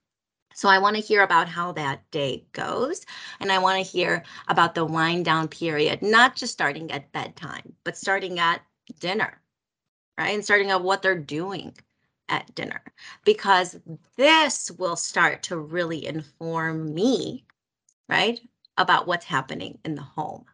So 0.56 0.70
I 0.70 0.78
want 0.78 0.96
to 0.96 1.02
hear 1.02 1.22
about 1.22 1.48
how 1.48 1.72
that 1.72 2.10
day 2.10 2.46
goes. 2.52 3.04
And 3.40 3.52
I 3.52 3.58
want 3.58 3.76
to 3.84 3.92
hear 3.92 4.24
about 4.48 4.74
the 4.74 4.86
wind 4.86 5.26
down 5.26 5.48
period, 5.48 6.00
not 6.00 6.34
just 6.34 6.54
starting 6.54 6.90
at 6.90 7.12
bedtime, 7.12 7.74
but 7.84 7.96
starting 7.96 8.38
at 8.38 8.62
dinner, 8.98 9.38
right? 10.18 10.34
And 10.34 10.44
starting 10.44 10.70
at 10.70 10.82
what 10.82 11.02
they're 11.02 11.18
doing 11.18 11.74
at 12.28 12.54
dinner, 12.54 12.82
because 13.24 13.78
this 14.16 14.70
will 14.72 14.96
start 14.96 15.42
to 15.44 15.58
really 15.58 16.06
inform 16.06 16.92
me, 16.94 17.44
right, 18.08 18.40
about 18.78 19.06
what's 19.06 19.24
happening 19.24 19.78
in 19.84 19.94
the 19.94 20.02
home. 20.02 20.44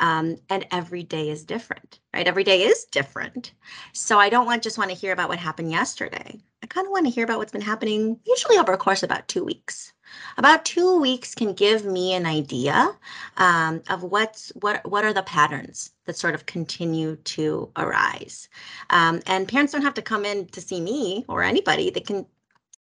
Um, 0.00 0.36
and 0.50 0.66
every 0.72 1.02
day 1.04 1.30
is 1.30 1.44
different, 1.44 2.00
right? 2.12 2.26
Every 2.26 2.44
day 2.44 2.62
is 2.62 2.84
different. 2.84 3.52
So 3.92 4.18
I 4.18 4.28
don't 4.28 4.46
want 4.46 4.62
just 4.62 4.78
want 4.78 4.90
to 4.90 4.96
hear 4.96 5.12
about 5.12 5.28
what 5.28 5.38
happened 5.38 5.70
yesterday. 5.70 6.40
Kind 6.72 6.86
of 6.86 6.90
want 6.90 7.04
to 7.04 7.12
hear 7.12 7.24
about 7.24 7.36
what's 7.36 7.52
been 7.52 7.60
happening 7.60 8.18
usually 8.26 8.56
over 8.56 8.72
a 8.72 8.78
course 8.78 9.02
of 9.02 9.10
about 9.10 9.28
two 9.28 9.44
weeks. 9.44 9.92
About 10.38 10.64
two 10.64 10.98
weeks 10.98 11.34
can 11.34 11.52
give 11.52 11.84
me 11.84 12.14
an 12.14 12.24
idea 12.24 12.96
um, 13.36 13.82
of 13.90 14.02
what's 14.02 14.48
what 14.54 14.82
what 14.90 15.04
are 15.04 15.12
the 15.12 15.22
patterns 15.22 15.90
that 16.06 16.16
sort 16.16 16.34
of 16.34 16.46
continue 16.46 17.16
to 17.16 17.70
arise. 17.76 18.48
Um, 18.88 19.20
and 19.26 19.46
parents 19.46 19.74
don't 19.74 19.82
have 19.82 19.92
to 19.94 20.02
come 20.02 20.24
in 20.24 20.46
to 20.46 20.62
see 20.62 20.80
me 20.80 21.26
or 21.28 21.42
anybody. 21.42 21.90
They 21.90 22.00
can 22.00 22.24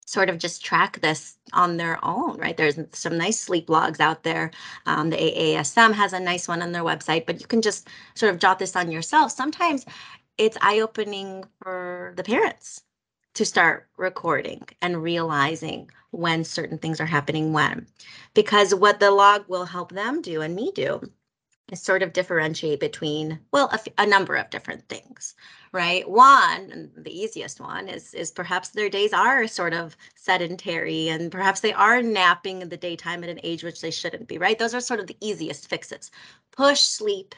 sort 0.05 0.29
of 0.29 0.37
just 0.37 0.63
track 0.63 1.01
this 1.01 1.39
on 1.55 1.79
their 1.79 1.99
own, 2.05 2.37
right? 2.37 2.59
There's 2.59 2.79
some 2.93 3.17
nice 3.17 3.41
sleep 3.41 3.71
logs 3.71 4.01
out 4.01 4.23
there. 4.23 4.51
Um, 4.85 5.09
the 5.09 5.17
AASM 5.17 5.95
has 5.95 6.13
a 6.13 6.21
nice 6.21 6.47
one 6.47 6.61
on 6.61 6.73
their 6.73 6.85
website, 6.85 7.25
but 7.25 7.41
you 7.41 7.47
can 7.47 7.63
just 7.63 7.89
sort 8.15 8.35
of 8.35 8.39
jot 8.39 8.59
this 8.59 8.77
on 8.77 8.91
yourself. 8.91 9.33
Sometimes 9.33 9.87
it's 10.37 10.59
eye 10.61 10.81
opening 10.81 11.47
for 11.63 12.13
the 12.17 12.23
parents 12.23 12.83
to 13.39 13.45
start 13.45 13.87
recording 13.97 14.67
and 14.83 15.01
realizing 15.01 15.89
when 16.11 16.43
certain 16.43 16.77
things 16.77 17.01
are 17.01 17.07
happening 17.07 17.53
when. 17.53 17.87
Because 18.35 18.75
what 18.75 18.99
the 18.99 19.13
log 19.13 19.45
will 19.47 19.65
help 19.65 19.93
them 19.93 20.21
do 20.21 20.41
and 20.41 20.57
me 20.57 20.73
do 20.75 21.01
is 21.71 21.81
sort 21.81 22.03
of 22.03 22.13
differentiate 22.13 22.81
between 22.81 23.39
well 23.53 23.73
a, 23.97 24.05
number 24.05 24.35
of 24.35 24.51
different 24.51 24.89
things 24.89 25.37
right? 25.71 26.11
One 26.11 26.91
the 26.97 27.17
easiest 27.17 27.61
one 27.61 27.89
is 27.89 28.13
is 28.13 28.33
perhaps 28.33 28.71
their 28.71 28.89
days 28.89 29.13
are 29.13 29.47
sort 29.47 29.73
of 29.73 29.97
sedentary 30.17 31.09
and 31.09 31.31
perhaps 31.31 31.61
they 31.61 31.73
are 31.73 32.03
napping 32.03 32.61
in 32.61 32.71
the 32.71 32.77
daytime 32.77 33.23
at 33.23 33.31
an 33.31 33.39
age 33.45 33.63
which 33.63 33.81
they 33.81 33.93
shouldn't 33.93 34.27
be 34.27 34.39
right? 34.39 34.59
Those 34.59 34.75
are 34.75 34.81
sort 34.81 34.99
of 34.99 35.07
the 35.07 35.17
easiest 35.21 35.69
fixes. 35.69 36.11
Push 36.51 36.81
sleep 36.81 37.37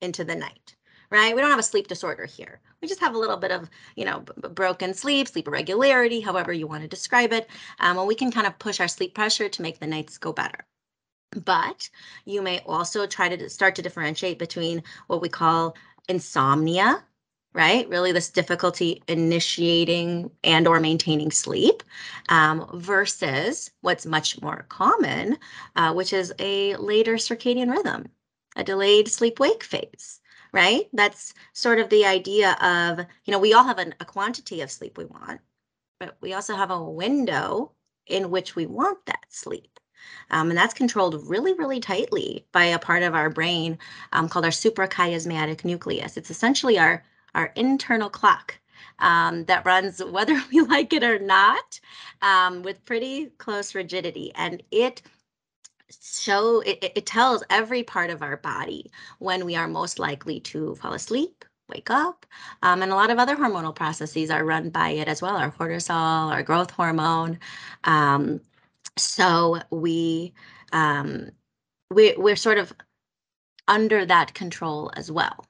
into 0.00 0.22
the 0.22 0.36
night 0.36 0.76
right? 1.10 1.34
We 1.34 1.40
don't 1.40 1.50
have 1.50 1.58
a 1.58 1.62
sleep 1.64 1.88
disorder 1.88 2.24
here. 2.24 2.60
We 2.80 2.88
just 2.88 3.00
have 3.00 3.14
a 3.14 3.18
little 3.18 3.36
bit 3.36 3.50
of 3.52 3.68
you 3.96 4.04
know 4.04 4.20
broken 4.20 4.94
sleep 4.94 5.28
sleep 5.28 5.48
irregularity 5.48 6.20
however 6.20 6.52
you 6.52 6.66
want 6.66 6.82
to 6.82 6.88
describe 6.88 7.32
it 7.32 7.48
um, 7.78 7.98
and 7.98 8.08
we 8.08 8.14
can 8.14 8.30
kind 8.30 8.46
of 8.46 8.58
push 8.58 8.80
our 8.80 8.88
sleep 8.88 9.14
pressure 9.14 9.48
to 9.48 9.62
make 9.62 9.78
the 9.78 9.86
nights 9.86 10.18
go 10.18 10.32
better. 10.32 10.64
But 11.44 11.88
you 12.24 12.42
may 12.42 12.60
also 12.66 13.06
try 13.06 13.28
to 13.28 13.48
start 13.50 13.74
to 13.76 13.82
differentiate 13.82 14.38
between 14.38 14.82
what 15.06 15.22
we 15.22 15.28
call 15.28 15.76
insomnia, 16.08 17.04
right? 17.52 17.88
Really 17.88 18.12
this 18.12 18.30
difficulty 18.30 19.02
initiating 19.08 20.30
and 20.44 20.66
or 20.66 20.80
maintaining 20.80 21.30
sleep 21.30 21.82
um, 22.28 22.68
versus 22.74 23.70
what's 23.80 24.06
much 24.06 24.40
more 24.42 24.66
common, 24.68 25.38
uh, 25.76 25.92
which 25.92 26.12
is 26.12 26.32
a 26.38 26.76
later 26.76 27.14
circadian 27.14 27.70
rhythm, 27.70 28.08
a 28.56 28.64
delayed 28.64 29.08
sleep-wake 29.08 29.62
phase, 29.62 30.19
right? 30.52 30.88
That's 30.92 31.34
sort 31.52 31.78
of 31.78 31.88
the 31.88 32.04
idea 32.04 32.56
of, 32.60 33.06
you 33.24 33.32
know, 33.32 33.38
we 33.38 33.54
all 33.54 33.64
have 33.64 33.78
an, 33.78 33.94
a 34.00 34.04
quantity 34.04 34.60
of 34.60 34.70
sleep 34.70 34.98
we 34.98 35.04
want, 35.04 35.40
but 35.98 36.16
we 36.20 36.32
also 36.32 36.54
have 36.56 36.70
a 36.70 36.82
window 36.82 37.72
in 38.06 38.30
which 38.30 38.56
we 38.56 38.66
want 38.66 39.04
that 39.06 39.26
sleep. 39.28 39.78
Um, 40.30 40.50
and 40.50 40.58
that's 40.58 40.74
controlled 40.74 41.22
really, 41.28 41.52
really 41.54 41.80
tightly 41.80 42.46
by 42.52 42.64
a 42.64 42.78
part 42.78 43.02
of 43.02 43.14
our 43.14 43.30
brain 43.30 43.78
um, 44.12 44.28
called 44.28 44.44
our 44.44 44.50
suprachiasmatic 44.50 45.64
nucleus. 45.64 46.16
It's 46.16 46.30
essentially 46.30 46.78
our, 46.78 47.04
our 47.34 47.52
internal 47.54 48.10
clock 48.10 48.58
um, 48.98 49.44
that 49.44 49.66
runs 49.66 50.02
whether 50.02 50.40
we 50.52 50.60
like 50.62 50.92
it 50.92 51.04
or 51.04 51.18
not 51.18 51.80
um, 52.22 52.62
with 52.62 52.84
pretty 52.84 53.26
close 53.38 53.74
rigidity. 53.74 54.32
And 54.34 54.62
it 54.70 55.02
show 56.02 56.60
it, 56.60 56.78
it 56.82 57.06
tells 57.06 57.42
every 57.50 57.82
part 57.82 58.10
of 58.10 58.22
our 58.22 58.36
body 58.36 58.90
when 59.18 59.44
we 59.44 59.56
are 59.56 59.68
most 59.68 59.98
likely 59.98 60.40
to 60.40 60.74
fall 60.76 60.92
asleep 60.94 61.44
wake 61.70 61.90
up. 61.90 62.26
Um, 62.62 62.82
and 62.82 62.92
a 62.92 62.96
lot 62.96 63.10
of 63.10 63.18
other 63.18 63.36
hormonal 63.36 63.74
processes 63.74 64.30
are 64.30 64.44
run 64.44 64.70
by 64.70 64.90
it 64.90 65.08
as 65.08 65.22
well, 65.22 65.36
our 65.36 65.50
cortisol, 65.50 66.30
our 66.30 66.42
growth 66.42 66.70
hormone. 66.70 67.38
Um, 67.84 68.40
so 68.96 69.60
we 69.70 70.34
um, 70.72 71.30
we 71.90 72.14
we're 72.16 72.36
sort 72.36 72.58
of 72.58 72.72
under 73.68 74.04
that 74.04 74.34
control 74.34 74.90
as 74.96 75.10
well. 75.10 75.46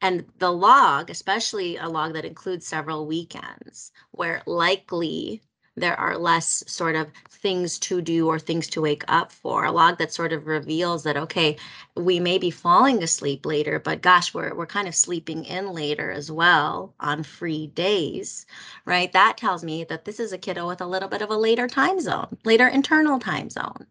And 0.00 0.24
the 0.38 0.50
log, 0.50 1.10
especially 1.10 1.76
a 1.76 1.88
log 1.88 2.14
that 2.14 2.24
includes 2.24 2.66
several 2.66 3.06
weekends, 3.06 3.92
where 4.12 4.42
likely 4.46 5.42
there 5.78 5.98
are 5.98 6.18
less 6.18 6.64
sort 6.66 6.96
of 6.96 7.08
things 7.30 7.78
to 7.78 8.00
do 8.02 8.28
or 8.28 8.38
things 8.38 8.68
to 8.68 8.80
wake 8.80 9.04
up 9.08 9.32
for. 9.32 9.64
A 9.64 9.72
log 9.72 9.98
that 9.98 10.12
sort 10.12 10.32
of 10.32 10.46
reveals 10.46 11.04
that 11.04 11.16
okay, 11.16 11.56
we 11.96 12.20
may 12.20 12.38
be 12.38 12.50
falling 12.50 13.02
asleep 13.02 13.46
later, 13.46 13.78
but 13.78 14.02
gosh, 14.02 14.34
we're 14.34 14.54
we're 14.54 14.66
kind 14.66 14.88
of 14.88 14.94
sleeping 14.94 15.44
in 15.44 15.72
later 15.72 16.10
as 16.10 16.30
well 16.30 16.94
on 17.00 17.22
free 17.22 17.68
days, 17.68 18.46
right? 18.84 19.12
That 19.12 19.36
tells 19.38 19.64
me 19.64 19.84
that 19.84 20.04
this 20.04 20.20
is 20.20 20.32
a 20.32 20.38
kiddo 20.38 20.66
with 20.68 20.80
a 20.80 20.86
little 20.86 21.08
bit 21.08 21.22
of 21.22 21.30
a 21.30 21.36
later 21.36 21.68
time 21.68 22.00
zone, 22.00 22.36
later 22.44 22.68
internal 22.68 23.18
time 23.18 23.50
zone. 23.50 23.86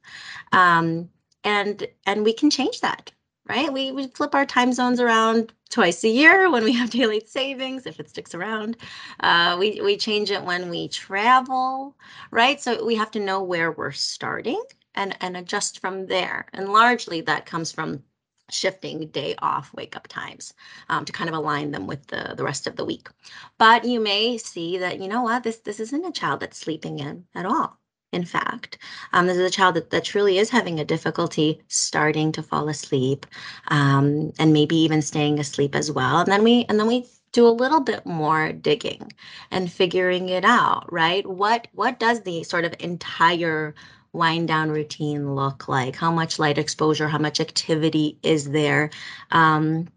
Um, 0.51 1.09
and 1.43 1.87
and 2.05 2.23
we 2.25 2.33
can 2.33 2.49
change 2.49 2.81
that 2.81 3.11
right? 3.49 3.71
We, 3.71 3.91
we 3.91 4.07
flip 4.07 4.35
our 4.35 4.45
time 4.45 4.73
zones 4.73 4.99
around 4.99 5.53
twice 5.69 6.03
a 6.03 6.09
year 6.09 6.49
when 6.49 6.63
we 6.63 6.73
have 6.73 6.89
daylight 6.91 7.29
savings, 7.29 7.85
if 7.85 7.99
it 7.99 8.09
sticks 8.09 8.35
around. 8.35 8.77
Uh, 9.19 9.57
we, 9.59 9.81
we 9.81 9.97
change 9.97 10.31
it 10.31 10.43
when 10.43 10.69
we 10.69 10.87
travel, 10.87 11.95
right? 12.31 12.59
So 12.59 12.85
we 12.85 12.95
have 12.95 13.11
to 13.11 13.19
know 13.19 13.41
where 13.43 13.71
we're 13.71 13.91
starting 13.91 14.61
and, 14.95 15.15
and 15.21 15.37
adjust 15.37 15.79
from 15.79 16.07
there. 16.07 16.47
And 16.53 16.73
largely 16.73 17.21
that 17.21 17.45
comes 17.45 17.71
from 17.71 18.03
shifting 18.49 19.07
day 19.07 19.35
off 19.39 19.73
wake 19.73 19.95
up 19.97 20.07
times 20.07 20.53
um, 20.89 21.03
to 21.03 21.11
kind 21.11 21.29
of 21.29 21.35
align 21.35 21.71
them 21.71 21.85
with 21.85 22.07
the, 22.07 22.33
the 22.37 22.43
rest 22.43 22.65
of 22.65 22.75
the 22.75 22.85
week. 22.85 23.09
But 23.57 23.83
you 23.83 23.99
may 23.99 24.37
see 24.37 24.77
that, 24.77 24.99
you 25.01 25.07
know 25.09 25.21
what, 25.21 25.43
this, 25.43 25.57
this 25.59 25.79
isn't 25.79 26.05
a 26.05 26.11
child 26.11 26.39
that's 26.39 26.57
sleeping 26.57 26.99
in 26.99 27.25
at 27.35 27.45
all 27.45 27.76
in 28.11 28.25
fact. 28.25 28.77
Um, 29.13 29.27
this 29.27 29.37
is 29.37 29.45
a 29.45 29.49
child 29.49 29.75
that, 29.75 29.89
that 29.89 30.03
truly 30.03 30.37
is 30.37 30.49
having 30.49 30.79
a 30.79 30.85
difficulty 30.85 31.61
starting 31.67 32.31
to 32.33 32.43
fall 32.43 32.69
asleep 32.69 33.25
um, 33.67 34.31
and 34.39 34.53
maybe 34.53 34.75
even 34.75 35.01
staying 35.01 35.39
asleep 35.39 35.75
as 35.75 35.91
well. 35.91 36.19
And 36.19 36.31
then 36.31 36.43
we 36.43 36.65
and 36.69 36.79
then 36.79 36.87
we 36.87 37.05
do 37.33 37.47
a 37.47 37.49
little 37.49 37.81
bit 37.81 38.05
more 38.05 38.51
digging 38.53 39.11
and 39.51 39.71
figuring 39.71 40.29
it 40.29 40.45
out, 40.45 40.91
right? 40.91 41.25
What 41.27 41.67
what 41.73 41.99
does 41.99 42.21
the 42.21 42.43
sort 42.43 42.65
of 42.65 42.73
entire 42.79 43.75
wind 44.13 44.47
down 44.47 44.71
routine 44.71 45.35
look 45.35 45.67
like? 45.67 45.95
How 45.95 46.11
much 46.11 46.39
light 46.39 46.57
exposure, 46.57 47.07
how 47.07 47.19
much 47.19 47.39
activity 47.39 48.17
is 48.23 48.49
there? 48.51 48.89
Um, 49.31 49.87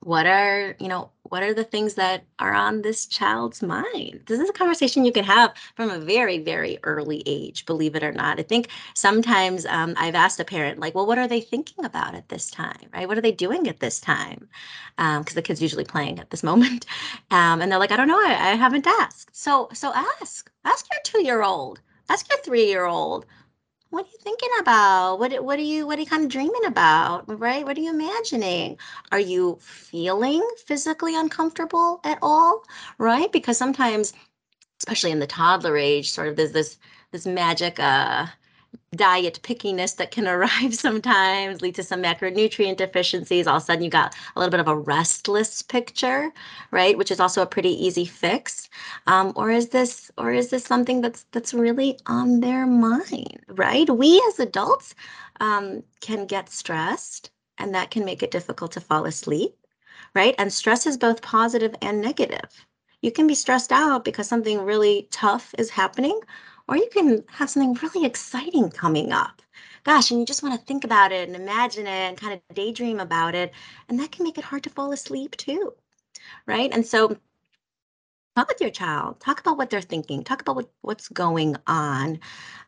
what 0.00 0.26
are, 0.26 0.76
you 0.78 0.88
know, 0.88 1.10
what 1.30 1.42
are 1.44 1.54
the 1.54 1.64
things 1.64 1.94
that 1.94 2.24
are 2.40 2.52
on 2.52 2.82
this 2.82 3.06
child's 3.06 3.62
mind? 3.62 4.20
This 4.26 4.40
is 4.40 4.50
a 4.50 4.52
conversation 4.52 5.04
you 5.04 5.12
can 5.12 5.24
have 5.24 5.54
from 5.76 5.88
a 5.88 5.98
very, 5.98 6.38
very 6.38 6.78
early 6.82 7.22
age, 7.24 7.64
believe 7.66 7.94
it 7.94 8.02
or 8.02 8.10
not. 8.10 8.40
I 8.40 8.42
think 8.42 8.68
sometimes 8.94 9.64
um, 9.66 9.94
I've 9.96 10.16
asked 10.16 10.40
a 10.40 10.44
parent, 10.44 10.80
like, 10.80 10.94
well, 10.94 11.06
what 11.06 11.18
are 11.18 11.28
they 11.28 11.40
thinking 11.40 11.84
about 11.84 12.16
at 12.16 12.28
this 12.28 12.50
time, 12.50 12.88
right? 12.92 13.06
What 13.06 13.16
are 13.16 13.22
they 13.22 13.32
doing 13.32 13.68
at 13.68 13.78
this 13.78 14.00
time? 14.00 14.48
Because 14.96 15.18
um, 15.18 15.34
the 15.34 15.42
kid's 15.42 15.62
usually 15.62 15.84
playing 15.84 16.18
at 16.18 16.30
this 16.30 16.42
moment. 16.50 16.84
Um, 17.30 17.62
and 17.62 17.70
they're 17.70 17.78
like, 17.78 17.92
I 17.92 17.96
don't 17.96 18.08
know, 18.08 18.20
I, 18.20 18.32
I 18.32 18.54
haven't 18.56 18.86
asked. 18.86 19.34
So, 19.34 19.68
so 19.72 19.92
ask, 19.94 20.50
ask 20.64 20.86
your 20.92 21.00
two-year-old, 21.04 21.80
ask 22.08 22.28
your 22.28 22.40
three-year-old, 22.40 23.24
what 23.90 24.04
are 24.06 24.08
you 24.08 24.18
thinking 24.22 24.48
about? 24.60 25.16
What 25.16 25.44
what 25.44 25.58
are 25.58 25.62
you 25.62 25.86
what 25.86 25.98
are 25.98 26.00
you 26.02 26.06
kind 26.06 26.24
of 26.24 26.30
dreaming 26.30 26.64
about? 26.66 27.24
Right? 27.28 27.64
What 27.64 27.76
are 27.76 27.80
you 27.80 27.90
imagining? 27.90 28.78
Are 29.12 29.20
you 29.20 29.58
feeling 29.60 30.46
physically 30.66 31.16
uncomfortable 31.16 32.00
at 32.04 32.18
all? 32.22 32.64
Right? 32.98 33.30
Because 33.32 33.58
sometimes, 33.58 34.12
especially 34.78 35.10
in 35.12 35.20
the 35.20 35.26
toddler 35.26 35.76
age, 35.76 36.10
sort 36.10 36.28
of 36.28 36.36
there's 36.36 36.52
this 36.52 36.78
this 37.12 37.26
magic 37.26 37.78
uh 37.80 38.26
diet 38.94 39.40
pickiness 39.42 39.96
that 39.96 40.10
can 40.10 40.26
arrive 40.34 40.74
sometimes, 40.74 41.62
lead 41.62 41.74
to 41.76 41.82
some 41.82 42.02
macronutrient 42.02 42.76
deficiencies. 42.76 43.46
All 43.46 43.56
of 43.56 43.62
a 43.62 43.66
sudden, 43.66 43.84
you 43.84 43.90
got 43.90 44.14
a 44.36 44.38
little 44.38 44.50
bit 44.50 44.60
of 44.60 44.68
a 44.68 44.76
restless 44.76 45.62
picture, 45.62 46.32
right? 46.70 46.96
Which 46.98 47.10
is 47.10 47.20
also 47.20 47.42
a 47.42 47.46
pretty 47.46 47.70
easy 47.84 48.04
fix. 48.04 48.68
Um, 49.06 49.32
or 49.36 49.50
is 49.50 49.68
this, 49.68 50.10
or 50.18 50.32
is 50.32 50.50
this 50.50 50.64
something 50.64 51.00
that's 51.00 51.24
that's 51.32 51.54
really 51.54 51.98
on 52.06 52.40
their 52.40 52.66
mind, 52.66 53.40
right? 53.48 53.88
We 53.88 54.22
as 54.28 54.40
adults 54.40 54.94
um, 55.40 55.82
can 56.00 56.26
get 56.26 56.50
stressed, 56.50 57.30
and 57.58 57.74
that 57.74 57.90
can 57.90 58.04
make 58.04 58.22
it 58.22 58.30
difficult 58.30 58.72
to 58.72 58.80
fall 58.80 59.06
asleep, 59.06 59.54
right? 60.14 60.34
And 60.38 60.52
stress 60.52 60.86
is 60.86 60.96
both 60.96 61.22
positive 61.22 61.74
and 61.82 62.00
negative. 62.00 62.66
You 63.02 63.12
can 63.12 63.26
be 63.26 63.34
stressed 63.34 63.72
out 63.72 64.04
because 64.04 64.28
something 64.28 64.60
really 64.60 65.08
tough 65.10 65.54
is 65.58 65.70
happening, 65.70 66.20
or 66.70 66.76
you 66.76 66.88
can 66.92 67.24
have 67.26 67.50
something 67.50 67.74
really 67.82 68.06
exciting 68.06 68.70
coming 68.70 69.12
up. 69.12 69.42
Gosh, 69.82 70.12
and 70.12 70.20
you 70.20 70.24
just 70.24 70.42
want 70.42 70.58
to 70.58 70.66
think 70.66 70.84
about 70.84 71.10
it 71.10 71.26
and 71.28 71.34
imagine 71.34 71.86
it 71.86 71.90
and 71.90 72.16
kind 72.16 72.32
of 72.32 72.54
daydream 72.54 73.00
about 73.00 73.34
it. 73.34 73.52
And 73.88 73.98
that 73.98 74.12
can 74.12 74.22
make 74.22 74.38
it 74.38 74.44
hard 74.44 74.62
to 74.62 74.70
fall 74.70 74.92
asleep 74.92 75.36
too. 75.36 75.74
Right. 76.46 76.70
And 76.72 76.86
so 76.86 77.16
talk 78.36 78.48
with 78.48 78.60
your 78.60 78.70
child, 78.70 79.18
talk 79.18 79.40
about 79.40 79.58
what 79.58 79.68
they're 79.68 79.80
thinking, 79.80 80.22
talk 80.22 80.42
about 80.42 80.54
what, 80.54 80.70
what's 80.82 81.08
going 81.08 81.56
on. 81.66 82.20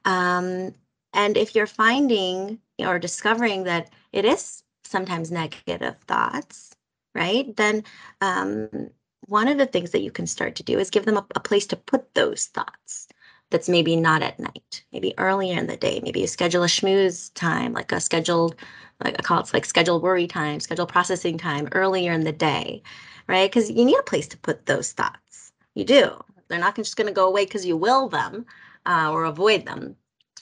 Um, 0.05 0.75
and 1.13 1.37
if 1.37 1.55
you're 1.55 1.69
finding 1.69 2.59
or 2.81 2.99
discovering 2.99 3.65
that 3.65 3.91
it 4.13 4.25
is 4.25 4.65
sometimes 4.85 5.31
negative 5.31 5.97
thoughts, 6.09 6.75
right, 7.15 7.55
then 7.57 7.85
um, 8.21 8.91
one 9.29 9.47
of 9.47 9.59
the 9.59 9.67
things 9.67 9.93
that 9.93 10.03
you 10.03 10.11
can 10.11 10.27
start 10.27 10.57
to 10.57 10.65
do 10.65 10.81
is 10.81 10.91
give 10.91 11.05
them 11.05 11.19
a, 11.19 11.27
a 11.37 11.41
place 11.41 11.67
to 11.69 11.77
put 11.77 12.15
those 12.15 12.47
thoughts 12.47 13.07
that's 13.53 13.69
maybe 13.69 13.97
not 13.97 14.23
at 14.23 14.41
night, 14.41 14.85
maybe 14.93 15.15
earlier 15.19 15.59
in 15.59 15.69
the 15.69 15.77
day. 15.77 16.01
Maybe 16.03 16.21
you 16.21 16.27
schedule 16.27 16.65
a 16.65 16.69
schmooze 16.69 17.33
time, 17.35 17.73
like 17.73 17.93
a 17.93 18.01
scheduled, 18.01 18.57
like 19.05 19.15
I 19.19 19.23
call 19.23 19.41
it 19.41 19.53
like 19.55 19.65
scheduled 19.65 20.03
worry 20.03 20.27
time, 20.27 20.61
scheduled 20.61 20.89
processing 20.89 21.39
time 21.39 21.69
earlier 21.73 22.13
in 22.13 22.25
the 22.25 22.33
day, 22.33 22.83
right? 23.29 23.51
Because 23.51 23.71
you 23.71 23.85
need 23.85 23.99
a 23.99 24.03
place 24.05 24.27
to 24.29 24.39
put 24.39 24.67
those 24.67 24.93
thoughts. 24.93 25.53
You 25.75 25.85
do. 25.85 26.11
They're 26.49 26.59
not 26.59 26.77
just 26.77 26.97
going 26.97 27.07
to 27.07 27.13
go 27.15 27.29
away 27.29 27.45
because 27.45 27.65
you 27.65 27.77
will 27.77 28.09
them 28.09 28.45
uh, 28.87 29.11
or 29.13 29.25
avoid 29.25 29.67
them. 29.67 29.97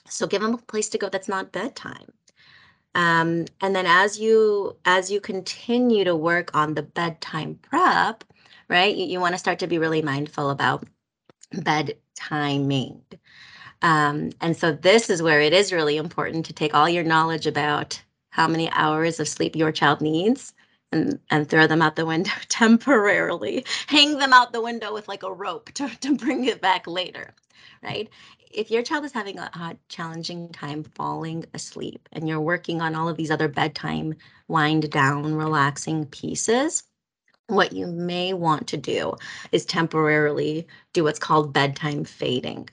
So 0.09 0.27
give 0.27 0.43
them 0.43 0.55
a 0.55 0.59
place 0.59 0.89
to 0.91 0.99
go 0.99 1.09
that's 1.09 1.29
not 1.29 1.53
bedtime. 1.53 2.13
Um, 2.95 3.47
and 3.61 3.77
then 3.77 3.87
as 3.87 4.19
you 4.19 4.77
as 4.85 5.11
you 5.11 5.21
continue 5.21 6.05
to 6.05 6.17
work 6.17 6.51
on 6.55 6.75
the 6.75 6.83
bedtime 6.83 7.57
prep, 7.63 8.25
right? 8.69 8.95
You, 8.97 9.07
you 9.07 9.21
want 9.21 9.35
to 9.35 9.39
start 9.39 9.61
to 9.61 9.69
be 9.69 9.79
really 9.79 10.03
mindful 10.03 10.51
about 10.51 10.85
bed 11.53 11.97
timing. 12.15 13.03
Um, 13.83 14.33
and 14.41 14.57
so 14.57 14.73
this 14.73 15.11
is 15.11 15.23
where 15.23 15.41
it 15.41 15.53
is 15.53 15.73
really 15.73 15.97
important 15.97 16.47
to 16.47 16.53
take 16.53 16.75
all 16.75 16.89
your 16.89 17.05
knowledge 17.05 17.47
about 17.47 18.03
how 18.31 18.47
many 18.47 18.71
hours 18.71 19.21
of 19.21 19.29
sleep 19.29 19.57
your 19.57 19.73
child 19.73 20.01
needs 20.01 20.53
and, 20.93 21.19
and 21.31 21.49
throw 21.49 21.67
them 21.67 21.83
out 21.83 21.97
the 21.97 22.07
window 22.07 22.33
temporarily, 22.49 23.65
hang 23.87 24.19
them 24.19 24.33
out 24.33 24.53
the 24.53 24.61
window 24.61 24.93
with 24.93 25.09
like 25.09 25.23
a 25.23 25.33
rope 25.33 25.73
to, 25.75 25.89
to 26.01 26.17
bring 26.17 26.45
it 26.45 26.61
back 26.61 26.87
later, 26.87 27.35
right? 27.83 28.09
If 28.53 28.71
your 28.71 28.83
child 28.83 29.05
is 29.05 29.13
having 29.13 29.39
a, 29.39 29.51
a 29.55 29.77
challenging 29.89 30.51
time 30.51 30.83
falling 30.85 31.45
asleep 31.55 32.09
and 32.13 32.29
you're 32.29 32.41
working 32.41 32.81
on 32.83 32.95
all 32.97 33.09
of 33.09 33.17
these 33.17 33.31
other 33.31 33.49
bedtime 33.49 34.15
wind 34.49 34.91
down, 34.91 35.35
relaxing 35.37 36.07
pieces, 36.07 36.83
what 37.51 37.73
you 37.73 37.87
may 37.87 38.33
want 38.33 38.67
to 38.69 38.77
do 38.77 39.15
is 39.53 39.65
temporarily 39.65 40.67
do 40.93 41.05
what's 41.05 41.19
called 41.19 41.53
bedtime 41.53 42.05
fading, 42.05 42.69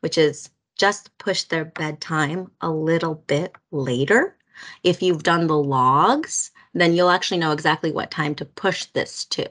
which 0.00 0.18
is 0.18 0.50
just 0.76 1.16
push 1.18 1.44
their 1.44 1.64
bedtime 1.64 2.50
a 2.60 2.70
little 2.70 3.16
bit 3.26 3.56
later. 3.72 4.36
If 4.84 5.02
you've 5.02 5.22
done 5.22 5.46
the 5.46 5.58
logs, 5.58 6.50
then 6.74 6.94
you'll 6.94 7.10
actually 7.10 7.38
know 7.38 7.52
exactly 7.52 7.90
what 7.90 8.10
time 8.10 8.34
to 8.36 8.44
push 8.44 8.84
this 8.86 9.24
to. 9.26 9.46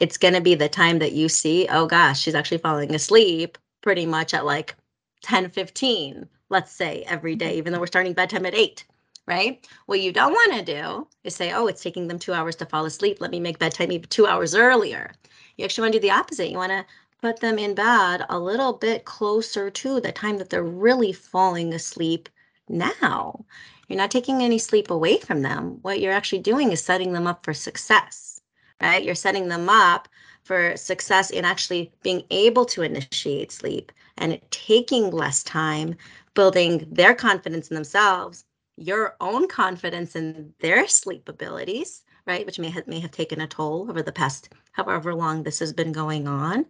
It's 0.00 0.18
going 0.18 0.34
to 0.34 0.40
be 0.40 0.54
the 0.54 0.68
time 0.68 0.98
that 0.98 1.12
you 1.12 1.28
see, 1.28 1.68
oh 1.70 1.86
gosh, 1.86 2.20
she's 2.20 2.34
actually 2.34 2.58
falling 2.58 2.94
asleep 2.94 3.58
pretty 3.82 4.06
much 4.06 4.34
at 4.34 4.44
like 4.46 4.76
10 5.22 5.50
15, 5.50 6.28
let's 6.48 6.72
say 6.72 7.04
every 7.06 7.36
day, 7.36 7.56
even 7.56 7.72
though 7.72 7.80
we're 7.80 7.86
starting 7.86 8.12
bedtime 8.12 8.46
at 8.46 8.54
8 8.54 8.84
right? 9.32 9.66
What 9.86 10.00
you 10.00 10.12
don't 10.12 10.32
want 10.32 10.52
to 10.52 10.62
do 10.62 11.08
is 11.24 11.34
say, 11.34 11.52
oh, 11.52 11.66
it's 11.66 11.82
taking 11.82 12.06
them 12.06 12.18
two 12.18 12.34
hours 12.34 12.54
to 12.56 12.66
fall 12.66 12.84
asleep. 12.84 13.16
Let 13.18 13.30
me 13.30 13.40
make 13.40 13.58
bedtime 13.58 13.90
two 14.02 14.26
hours 14.26 14.54
earlier. 14.54 15.12
You 15.56 15.64
actually 15.64 15.82
want 15.82 15.94
to 15.94 16.00
do 16.00 16.02
the 16.02 16.10
opposite. 16.10 16.50
You 16.50 16.58
want 16.58 16.72
to 16.72 16.84
put 17.22 17.40
them 17.40 17.58
in 17.58 17.74
bed 17.74 18.26
a 18.28 18.38
little 18.38 18.74
bit 18.74 19.06
closer 19.06 19.70
to 19.70 20.00
the 20.00 20.12
time 20.12 20.36
that 20.36 20.50
they're 20.50 20.62
really 20.62 21.14
falling 21.14 21.72
asleep 21.72 22.28
now. 22.68 23.44
You're 23.88 23.96
not 23.96 24.10
taking 24.10 24.42
any 24.42 24.58
sleep 24.58 24.90
away 24.90 25.18
from 25.18 25.40
them. 25.40 25.78
What 25.80 26.00
you're 26.00 26.12
actually 26.12 26.40
doing 26.40 26.70
is 26.70 26.84
setting 26.84 27.12
them 27.12 27.26
up 27.26 27.42
for 27.44 27.54
success, 27.54 28.40
right? 28.82 29.02
You're 29.02 29.14
setting 29.14 29.48
them 29.48 29.68
up 29.70 30.08
for 30.42 30.76
success 30.76 31.30
in 31.30 31.44
actually 31.46 31.90
being 32.02 32.22
able 32.30 32.66
to 32.66 32.82
initiate 32.82 33.50
sleep 33.50 33.92
and 34.18 34.38
taking 34.50 35.10
less 35.10 35.42
time 35.42 35.94
building 36.34 36.86
their 36.90 37.14
confidence 37.14 37.68
in 37.68 37.74
themselves 37.76 38.44
your 38.82 39.16
own 39.20 39.46
confidence 39.46 40.16
in 40.16 40.52
their 40.60 40.88
sleep 40.88 41.28
abilities, 41.28 42.02
right, 42.26 42.44
which 42.44 42.58
may 42.58 42.68
have, 42.70 42.86
may 42.86 42.98
have 42.98 43.12
taken 43.12 43.40
a 43.40 43.46
toll 43.46 43.86
over 43.88 44.02
the 44.02 44.12
past 44.12 44.48
however 44.72 45.14
long 45.14 45.42
this 45.42 45.60
has 45.60 45.72
been 45.72 45.92
going 45.92 46.26
on. 46.26 46.66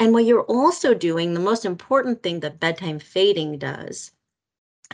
And 0.00 0.12
what 0.12 0.24
you're 0.24 0.42
also 0.42 0.92
doing, 0.92 1.34
the 1.34 1.40
most 1.40 1.64
important 1.64 2.22
thing 2.22 2.40
that 2.40 2.60
bedtime 2.60 2.98
fading 2.98 3.58
does, 3.58 4.10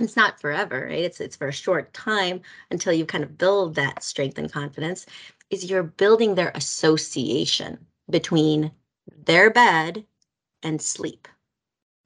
it's 0.00 0.16
not 0.16 0.40
forever, 0.40 0.86
right? 0.86 1.04
It's 1.04 1.20
it's 1.20 1.36
for 1.36 1.48
a 1.48 1.52
short 1.52 1.92
time 1.92 2.40
until 2.70 2.92
you 2.92 3.06
kind 3.06 3.24
of 3.24 3.38
build 3.38 3.74
that 3.74 4.02
strength 4.02 4.38
and 4.38 4.52
confidence, 4.52 5.06
is 5.50 5.70
you're 5.70 5.82
building 5.82 6.34
their 6.34 6.52
association 6.54 7.78
between 8.10 8.72
their 9.26 9.50
bed 9.50 10.04
and 10.62 10.80
sleep, 10.80 11.28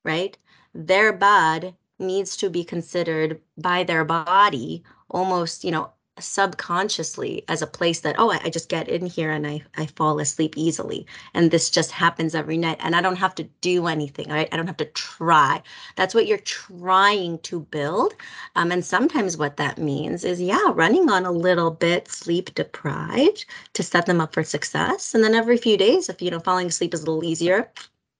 right? 0.05 0.37
Their 0.75 1.13
bed 1.13 1.75
needs 1.99 2.37
to 2.39 2.51
be 2.51 2.65
considered 2.65 3.41
by 3.57 3.85
their 3.85 4.05
body 4.05 4.83
almost, 5.11 5.65
you 5.65 5.71
know, 5.71 5.91
subconsciously 6.19 7.45
as 7.49 7.61
a 7.61 7.67
place 7.67 8.01
that 8.01 8.17
oh 8.19 8.31
I, 8.31 8.41
I, 8.45 8.51
just 8.51 8.71
get 8.71 8.89
in 8.89 9.05
here 9.05 9.31
and 9.31 9.47
I, 9.47 9.63
I 9.77 9.87
fall 9.87 10.19
asleep 10.19 10.55
easily 10.57 11.07
and 11.35 11.51
this 11.51 11.69
just 11.69 11.91
happens 11.91 12.35
every 12.35 12.57
night 12.57 12.79
and 12.81 12.97
i 12.97 13.03
don't 13.03 13.17
have 13.17 13.35
to 13.37 13.45
do 13.61 13.87
anything 13.87 14.31
right? 14.31 14.49
I 14.51 14.57
don't 14.57 14.67
have 14.67 14.79
to 14.79 14.87
try. 14.87 15.63
That's 15.97 16.15
what 16.15 16.27
you're 16.27 16.39
trying 16.39 17.39
to 17.41 17.61
build 17.61 18.15
um, 18.55 18.73
and 18.73 18.85
sometimes 18.85 19.37
what 19.37 19.59
that 19.59 19.79
means 19.79 20.25
is 20.25 20.41
yeah 20.41 20.73
running 20.73 21.11
on 21.11 21.27
a 21.27 21.31
little 21.33 21.71
bit 21.71 22.09
sleep 22.09 22.55
deprived 22.55 23.45
to 23.75 23.83
set 23.83 24.07
them 24.07 24.21
up 24.21 24.33
for 24.33 24.43
success 24.43 25.15
and 25.15 25.23
then 25.23 25.35
every 25.35 25.59
few 25.59 25.77
days 25.77 26.09
if 26.09 26.23
you 26.23 26.31
know 26.31 26.41
falling 26.41 26.69
asleep 26.69 26.95
is 26.95 27.03
a 27.03 27.07
little 27.07 27.25
easier 27.25 27.71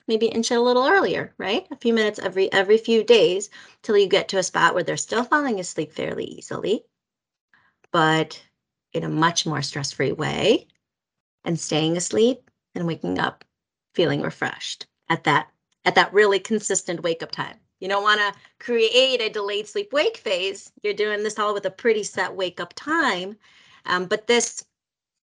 maybe 0.09 0.27
inch 0.27 0.51
it 0.51 0.57
a 0.57 0.61
little 0.61 0.87
earlier, 0.87 1.35
right? 1.39 1.67
A 1.71 1.77
few 1.77 1.93
minutes 1.93 2.19
every 2.19 2.53
every 2.53 2.79
few 2.79 3.05
days 3.05 3.51
till 3.83 3.97
you 3.97 4.09
get 4.09 4.29
to 4.29 4.39
a 4.39 4.43
spot 4.43 4.75
where 4.75 4.83
they're 4.83 4.97
still 4.97 5.25
falling 5.25 5.61
asleep 5.61 5.93
fairly 5.93 6.25
easily, 6.25 6.85
but 7.93 8.43
in 8.93 9.05
a 9.05 9.09
much 9.09 9.47
more 9.47 9.63
stress-free 9.63 10.13
way 10.13 10.67
and 11.45 11.59
staying 11.59 11.97
asleep 11.97 12.51
and 12.75 12.87
waking 12.87 13.19
up 13.19 13.45
feeling 13.95 14.23
refreshed 14.23 14.87
at 15.09 15.25
that 15.25 15.49
at 15.85 15.95
that 15.95 16.13
really 16.13 16.39
consistent 16.39 17.03
wake 17.03 17.23
up 17.23 17.31
time. 17.31 17.57
You 17.81 17.89
don't 17.89 18.03
want 18.03 18.21
to 18.21 18.35
create 18.59 19.21
a 19.21 19.29
delayed 19.29 19.69
sleep 19.69 19.93
wake 19.93 20.17
phase. 20.17 20.73
You're 20.83 20.95
doing 20.95 21.23
this 21.23 21.39
all 21.39 21.55
with 21.55 21.67
a 21.67 21.71
pretty 21.71 22.03
set 22.03 22.35
wake 22.35 22.61
up 22.61 22.73
time. 22.75 23.37
Um, 23.85 24.07
but 24.07 24.27
this 24.27 24.65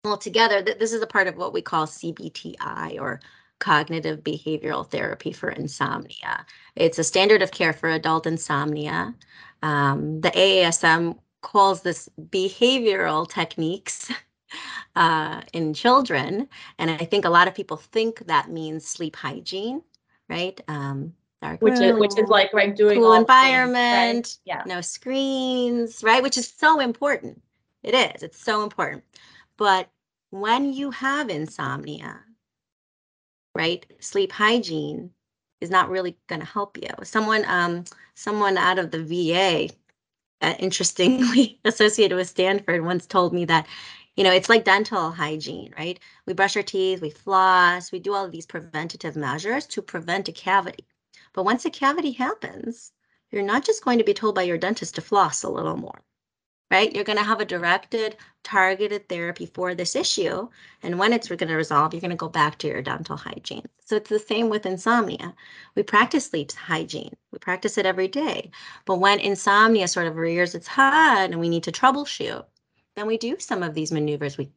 altogether, 0.04 0.62
th- 0.62 0.78
this 0.78 0.92
is 0.92 1.02
a 1.02 1.06
part 1.06 1.26
of 1.26 1.36
what 1.36 1.52
we 1.52 1.62
call 1.62 1.86
CBTI 1.86 3.00
or 3.00 3.20
cognitive 3.62 4.24
behavioral 4.24 4.90
therapy 4.90 5.32
for 5.32 5.48
insomnia. 5.48 6.44
It's 6.74 6.98
a 6.98 7.04
standard 7.04 7.42
of 7.42 7.52
care 7.52 7.72
for 7.72 7.88
adult 7.88 8.26
insomnia. 8.26 9.14
Um, 9.62 10.20
the 10.20 10.30
AASM 10.32 11.16
calls 11.42 11.82
this 11.82 12.08
behavioral 12.28 13.30
techniques 13.30 14.10
uh, 14.96 15.42
in 15.52 15.74
children. 15.74 16.48
And 16.80 16.90
I 16.90 17.04
think 17.04 17.24
a 17.24 17.30
lot 17.30 17.46
of 17.46 17.54
people 17.54 17.76
think 17.76 18.26
that 18.26 18.50
means 18.50 18.84
sleep 18.84 19.14
hygiene, 19.14 19.82
right? 20.28 20.60
Um, 20.66 21.14
which 21.60 21.80
is 21.80 21.98
which 21.98 22.18
is 22.18 22.28
like 22.28 22.52
right 22.52 22.74
doing 22.74 22.98
cool 23.00 23.14
environment, 23.14 24.26
things, 24.26 24.38
right? 24.46 24.56
yeah, 24.56 24.62
no 24.66 24.80
screens, 24.80 26.02
right? 26.02 26.22
Which 26.22 26.38
is 26.38 26.52
so 26.56 26.80
important. 26.80 27.40
It 27.84 27.94
is. 27.94 28.22
It's 28.22 28.40
so 28.40 28.62
important. 28.64 29.04
But 29.56 29.88
when 30.30 30.72
you 30.72 30.90
have 30.90 31.30
insomnia, 31.30 32.20
right? 33.54 33.84
Sleep 34.00 34.32
hygiene 34.32 35.10
is 35.60 35.70
not 35.70 35.90
really 35.90 36.16
going 36.28 36.40
to 36.40 36.46
help 36.46 36.76
you. 36.78 36.88
Someone, 37.04 37.44
um, 37.46 37.84
someone 38.14 38.58
out 38.58 38.78
of 38.78 38.90
the 38.90 39.02
VA, 39.04 39.72
uh, 40.40 40.54
interestingly 40.58 41.60
associated 41.64 42.16
with 42.16 42.28
Stanford, 42.28 42.84
once 42.84 43.06
told 43.06 43.32
me 43.32 43.44
that, 43.46 43.66
you 44.16 44.24
know, 44.24 44.32
it's 44.32 44.48
like 44.48 44.64
dental 44.64 45.10
hygiene, 45.10 45.72
right? 45.78 45.98
We 46.26 46.34
brush 46.34 46.56
our 46.56 46.62
teeth, 46.62 47.00
we 47.00 47.10
floss, 47.10 47.92
we 47.92 47.98
do 47.98 48.14
all 48.14 48.28
these 48.28 48.46
preventative 48.46 49.16
measures 49.16 49.66
to 49.68 49.82
prevent 49.82 50.28
a 50.28 50.32
cavity. 50.32 50.86
But 51.32 51.44
once 51.44 51.64
a 51.64 51.70
cavity 51.70 52.12
happens, 52.12 52.92
you're 53.30 53.42
not 53.42 53.64
just 53.64 53.84
going 53.84 53.98
to 53.98 54.04
be 54.04 54.14
told 54.14 54.34
by 54.34 54.42
your 54.42 54.58
dentist 54.58 54.96
to 54.96 55.00
floss 55.00 55.42
a 55.42 55.48
little 55.50 55.76
more 55.76 56.02
right? 56.72 56.94
You're 56.94 57.04
going 57.04 57.18
to 57.18 57.24
have 57.24 57.40
a 57.40 57.44
directed, 57.44 58.16
targeted 58.44 59.06
therapy 59.06 59.44
for 59.44 59.74
this 59.74 59.94
issue. 59.94 60.48
And 60.82 60.98
when 60.98 61.12
it's 61.12 61.28
going 61.28 61.46
to 61.46 61.54
resolve, 61.54 61.92
you're 61.92 62.00
going 62.00 62.12
to 62.12 62.16
go 62.16 62.30
back 62.30 62.56
to 62.58 62.66
your 62.66 62.80
dental 62.80 63.18
hygiene. 63.18 63.66
So 63.84 63.96
it's 63.96 64.08
the 64.08 64.18
same 64.18 64.48
with 64.48 64.64
insomnia. 64.64 65.34
We 65.74 65.82
practice 65.82 66.26
sleep 66.26 66.50
hygiene, 66.52 67.14
we 67.30 67.38
practice 67.38 67.76
it 67.76 67.84
every 67.84 68.08
day. 68.08 68.50
But 68.86 69.00
when 69.00 69.20
insomnia 69.20 69.86
sort 69.86 70.06
of 70.06 70.16
rears 70.16 70.54
its 70.54 70.66
head 70.66 71.30
and 71.30 71.40
we 71.40 71.50
need 71.50 71.62
to 71.64 71.72
troubleshoot, 71.72 72.46
then 72.96 73.06
we 73.06 73.18
do 73.18 73.36
some 73.38 73.62
of 73.62 73.74
these 73.74 73.92
maneuvers. 73.92 74.38
We 74.38 74.50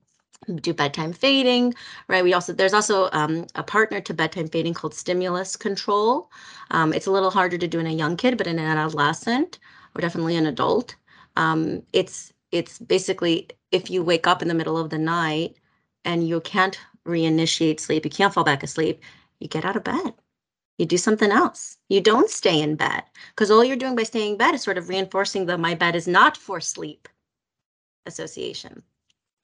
do 0.62 0.73
bedtime 0.73 1.12
fading, 1.12 1.73
right? 2.08 2.23
We 2.23 2.34
also 2.34 2.54
there's 2.54 2.73
also 2.73 3.10
um, 3.12 3.45
a 3.56 3.63
partner 3.63 3.99
to 3.99 4.13
bedtime 4.13 4.47
fading 4.47 4.73
called 4.73 4.93
stimulus 4.93 5.58
control. 5.58 6.30
Um, 6.71 6.93
it's 6.93 7.08
a 7.08 7.12
little 7.12 7.32
harder 7.32 7.58
to 7.58 7.67
do 7.67 7.80
in 7.80 7.88
a 7.88 7.91
young 7.91 8.15
kid, 8.15 8.38
but 8.38 8.47
in 8.47 8.60
an 8.60 8.78
adolescent 8.78 9.60
or 9.95 10.01
definitely 10.01 10.36
an 10.38 10.45
adult, 10.45 10.95
um, 11.36 11.84
it's 11.93 12.34
it's 12.52 12.80
basically 12.80 13.50
if 13.71 13.89
you 13.89 14.04
wake 14.04 14.28
up 14.28 14.41
in 14.41 14.48
the 14.48 14.54
middle 14.54 14.78
of 14.78 14.89
the 14.89 14.98
night 14.98 15.56
and 16.06 16.28
you 16.28 16.39
can't 16.41 16.80
reinitiate 17.06 17.80
sleep, 17.80 18.06
you 18.06 18.12
can't 18.12 18.34
fall 18.34 18.43
back 18.43 18.63
asleep, 18.63 19.02
you 19.39 19.48
get 19.48 19.65
out 19.65 19.76
of 19.76 19.84
bed. 19.84 20.13
You 20.78 20.86
do 20.86 20.98
something 20.98 21.32
else. 21.32 21.78
You 21.89 22.02
don't 22.02 22.30
stay 22.30 22.62
in 22.62 22.76
bed 22.76 23.04
because 23.30 23.50
all 23.50 23.63
you're 23.63 23.78
doing 23.78 23.95
by 23.95 24.04
staying 24.04 24.34
in 24.34 24.38
bed 24.38 24.56
is 24.56 24.63
sort 24.63 24.78
of 24.78 24.89
reinforcing 24.89 25.45
the 25.45 25.58
my 25.58 25.74
bed 25.74 25.95
is 25.95 26.08
not 26.08 26.36
for 26.38 26.60
sleep 26.60 27.08
association. 28.06 28.84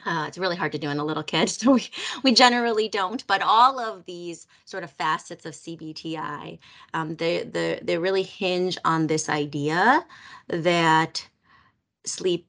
Uh, 0.06 0.26
it's 0.28 0.38
really 0.38 0.56
hard 0.56 0.72
to 0.72 0.80
do 0.80 0.90
in 0.90 0.98
a 0.98 1.06
little 1.06 1.24
kid, 1.24 1.50
so 1.50 1.74
we, 1.74 1.90
we 2.24 2.34
generally 2.34 2.90
don't. 2.90 3.26
But 3.28 3.42
all 3.42 3.80
of 3.80 4.06
these 4.06 4.48
sort 4.66 4.84
of 4.84 4.92
facets 4.92 5.46
of 5.46 5.54
CBTI, 5.54 6.60
um, 6.94 7.16
they, 7.16 7.44
they, 7.44 7.80
they 7.82 7.98
really 7.98 8.24
hinge 8.24 8.78
on 8.84 9.08
this 9.08 9.30
idea 9.30 10.06
that 10.48 11.28
sleep 12.06 12.48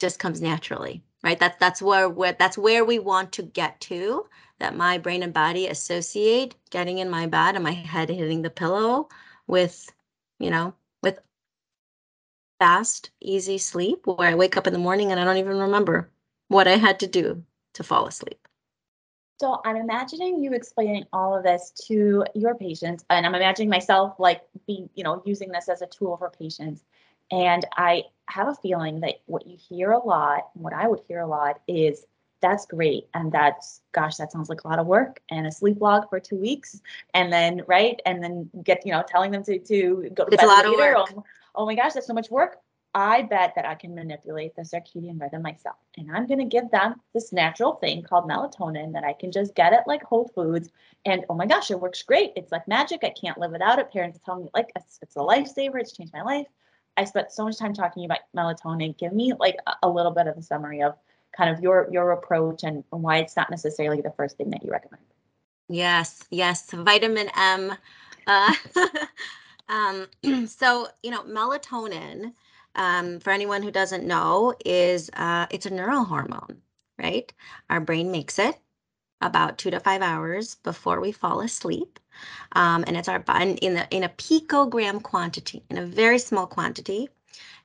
just 0.00 0.18
comes 0.18 0.40
naturally, 0.40 1.02
right? 1.22 1.38
That's 1.38 1.58
that's 1.58 1.80
where, 1.80 2.08
where 2.08 2.32
that's 2.32 2.58
where 2.58 2.84
we 2.84 2.98
want 2.98 3.32
to 3.32 3.42
get 3.42 3.80
to. 3.82 4.26
That 4.60 4.76
my 4.76 4.98
brain 4.98 5.22
and 5.22 5.32
body 5.32 5.66
associate 5.66 6.54
getting 6.70 6.98
in 6.98 7.10
my 7.10 7.26
bed 7.26 7.54
and 7.54 7.64
my 7.64 7.72
head 7.72 8.08
hitting 8.08 8.42
the 8.42 8.50
pillow 8.50 9.08
with, 9.46 9.90
you 10.38 10.50
know, 10.50 10.74
with 11.02 11.18
fast, 12.58 13.10
easy 13.20 13.58
sleep 13.58 14.06
where 14.06 14.28
I 14.28 14.34
wake 14.34 14.56
up 14.56 14.66
in 14.66 14.72
the 14.72 14.78
morning 14.78 15.10
and 15.10 15.20
I 15.20 15.24
don't 15.24 15.38
even 15.38 15.58
remember 15.58 16.10
what 16.48 16.68
I 16.68 16.76
had 16.76 17.00
to 17.00 17.06
do 17.06 17.42
to 17.74 17.82
fall 17.82 18.06
asleep. 18.06 18.46
So 19.40 19.60
I'm 19.64 19.76
imagining 19.76 20.42
you 20.42 20.52
explaining 20.52 21.04
all 21.12 21.36
of 21.36 21.42
this 21.42 21.72
to 21.88 22.24
your 22.34 22.54
patients, 22.54 23.04
and 23.10 23.26
I'm 23.26 23.34
imagining 23.34 23.68
myself 23.68 24.14
like 24.20 24.42
being, 24.66 24.88
you 24.94 25.02
know, 25.02 25.22
using 25.26 25.50
this 25.50 25.68
as 25.68 25.82
a 25.82 25.86
tool 25.86 26.16
for 26.16 26.30
patients. 26.30 26.84
And 27.34 27.66
I 27.76 28.04
have 28.28 28.46
a 28.46 28.54
feeling 28.54 29.00
that 29.00 29.16
what 29.26 29.46
you 29.46 29.56
hear 29.56 29.90
a 29.90 29.98
lot, 29.98 30.50
what 30.54 30.72
I 30.72 30.86
would 30.86 31.00
hear 31.08 31.20
a 31.20 31.26
lot 31.26 31.60
is 31.66 32.06
that's 32.40 32.64
great. 32.64 33.08
And 33.12 33.32
that's, 33.32 33.80
gosh, 33.92 34.16
that 34.18 34.30
sounds 34.30 34.48
like 34.48 34.62
a 34.62 34.68
lot 34.68 34.78
of 34.78 34.86
work 34.86 35.20
and 35.30 35.46
a 35.46 35.50
sleep 35.50 35.80
log 35.80 36.08
for 36.08 36.20
two 36.20 36.36
weeks. 36.36 36.80
And 37.12 37.32
then, 37.32 37.62
right. 37.66 38.00
And 38.06 38.22
then 38.22 38.50
get, 38.62 38.86
you 38.86 38.92
know, 38.92 39.02
telling 39.06 39.32
them 39.32 39.42
to, 39.44 39.58
to 39.58 40.10
go 40.14 40.26
to 40.26 40.32
it's 40.32 40.42
bed 40.42 40.44
a 40.44 40.46
lot 40.46 40.64
later. 40.64 40.96
of 40.96 41.08
work. 41.08 41.08
Oh, 41.16 41.24
oh 41.56 41.66
my 41.66 41.74
gosh, 41.74 41.94
that's 41.94 42.06
so 42.06 42.14
much 42.14 42.30
work. 42.30 42.58
I 42.94 43.22
bet 43.22 43.54
that 43.56 43.66
I 43.66 43.74
can 43.74 43.96
manipulate 43.96 44.54
the 44.54 44.62
circadian 44.62 45.20
rhythm 45.20 45.42
myself. 45.42 45.76
And 45.96 46.12
I'm 46.14 46.28
going 46.28 46.38
to 46.38 46.44
give 46.44 46.70
them 46.70 47.00
this 47.14 47.32
natural 47.32 47.74
thing 47.74 48.02
called 48.02 48.28
melatonin 48.30 48.92
that 48.92 49.02
I 49.02 49.14
can 49.14 49.32
just 49.32 49.56
get 49.56 49.72
at 49.72 49.88
like 49.88 50.04
Whole 50.04 50.28
Foods. 50.28 50.68
And 51.04 51.24
oh 51.28 51.34
my 51.34 51.46
gosh, 51.46 51.72
it 51.72 51.80
works 51.80 52.02
great. 52.02 52.32
It's 52.36 52.52
like 52.52 52.68
magic. 52.68 53.02
I 53.02 53.10
can't 53.10 53.38
live 53.38 53.50
without 53.50 53.80
it. 53.80 53.90
Parents 53.90 54.20
tell 54.24 54.36
me 54.36 54.48
like 54.54 54.70
it's, 54.76 55.00
it's 55.02 55.16
a 55.16 55.20
lifesaver. 55.20 55.80
It's 55.80 55.96
changed 55.96 56.12
my 56.12 56.22
life. 56.22 56.46
I 56.96 57.04
spent 57.04 57.32
so 57.32 57.44
much 57.44 57.58
time 57.58 57.74
talking 57.74 58.04
about 58.04 58.20
melatonin. 58.36 58.96
Give 58.96 59.12
me 59.12 59.32
like 59.38 59.56
a, 59.82 59.88
little 59.88 60.12
bit 60.12 60.26
of 60.26 60.36
a 60.36 60.42
summary 60.42 60.82
of 60.82 60.96
kind 61.36 61.54
of 61.54 61.62
your 61.62 61.88
your 61.90 62.12
approach 62.12 62.62
and 62.62 62.84
why 62.90 63.18
it's 63.18 63.36
not 63.36 63.50
necessarily 63.50 64.00
the 64.00 64.12
first 64.12 64.36
thing 64.36 64.50
that 64.50 64.62
you 64.62 64.70
recommend. 64.70 65.02
Yes, 65.68 66.22
yes, 66.30 66.70
vitamin 66.70 67.28
M. 67.36 67.72
Uh, 68.26 68.54
um, 69.68 70.06
so 70.46 70.88
you 71.02 71.10
know, 71.10 71.22
melatonin. 71.22 72.32
Um, 72.76 73.20
for 73.20 73.30
anyone 73.30 73.62
who 73.62 73.70
doesn't 73.70 74.04
know, 74.04 74.52
is 74.64 75.08
uh, 75.14 75.46
it's 75.50 75.66
a 75.66 75.70
neural 75.70 76.02
hormone, 76.02 76.60
right? 76.98 77.32
Our 77.70 77.80
brain 77.80 78.10
makes 78.10 78.36
it 78.40 78.58
about 79.24 79.58
two 79.58 79.70
to 79.70 79.80
five 79.80 80.02
hours 80.02 80.56
before 80.56 81.00
we 81.00 81.10
fall 81.12 81.40
asleep. 81.40 81.98
Um, 82.52 82.84
and 82.86 82.96
it's 82.96 83.08
our 83.08 83.24
in 83.26 83.74
the 83.74 83.88
in 83.90 84.04
a 84.04 84.08
picogram 84.08 85.02
quantity, 85.02 85.64
in 85.70 85.78
a 85.78 85.86
very 85.86 86.18
small 86.18 86.46
quantity, 86.46 87.08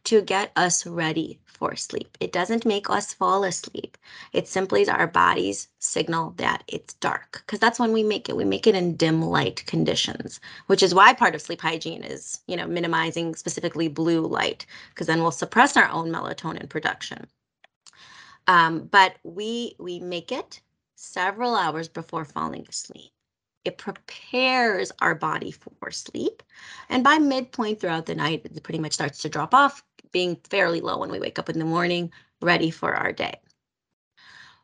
to 0.05 0.21
get 0.21 0.51
us 0.55 0.87
ready 0.87 1.39
for 1.45 1.75
sleep. 1.75 2.17
It 2.19 2.31
doesn't 2.31 2.65
make 2.65 2.89
us 2.89 3.13
fall 3.13 3.43
asleep. 3.43 3.97
It 4.31 4.47
simply 4.47 4.81
is 4.81 4.89
our 4.89 5.07
body's 5.07 5.67
signal 5.79 6.33
that 6.37 6.63
it's 6.67 6.93
dark 6.95 7.43
because 7.45 7.59
that's 7.59 7.79
when 7.79 7.91
we 7.91 8.01
make 8.01 8.29
it. 8.29 8.37
We 8.37 8.45
make 8.45 8.65
it 8.65 8.75
in 8.75 8.95
dim 8.95 9.21
light 9.21 9.65
conditions, 9.67 10.39
which 10.67 10.81
is 10.81 10.95
why 10.95 11.13
part 11.13 11.35
of 11.35 11.41
sleep 11.41 11.61
hygiene 11.61 12.03
is, 12.03 12.39
you 12.47 12.55
know, 12.55 12.65
minimizing 12.65 13.35
specifically 13.35 13.89
blue 13.89 14.21
light 14.21 14.65
because 14.91 15.07
then 15.07 15.21
we'll 15.21 15.31
suppress 15.31 15.75
our 15.75 15.89
own 15.89 16.09
melatonin 16.09 16.69
production. 16.69 17.27
Um, 18.47 18.85
but 18.91 19.17
we 19.23 19.75
we 19.79 19.99
make 19.99 20.31
it 20.31 20.61
several 20.99 21.55
hours 21.55 21.87
before 21.87 22.25
falling 22.25 22.65
asleep. 22.67 23.11
It 23.63 23.77
prepares 23.77 24.91
our 24.99 25.15
body 25.15 25.51
for 25.51 25.91
sleep. 25.91 26.43
And 26.89 27.03
by 27.03 27.17
midpoint 27.17 27.79
throughout 27.79 28.05
the 28.05 28.15
night, 28.15 28.41
it 28.43 28.63
pretty 28.63 28.79
much 28.79 28.93
starts 28.93 29.21
to 29.21 29.29
drop 29.29 29.53
off, 29.53 29.83
being 30.11 30.37
fairly 30.49 30.81
low 30.81 30.97
when 30.97 31.11
we 31.11 31.19
wake 31.19 31.39
up 31.39 31.49
in 31.49 31.59
the 31.59 31.65
morning, 31.65 32.11
ready 32.41 32.69
for 32.69 32.93
our 32.93 33.11
day. 33.13 33.39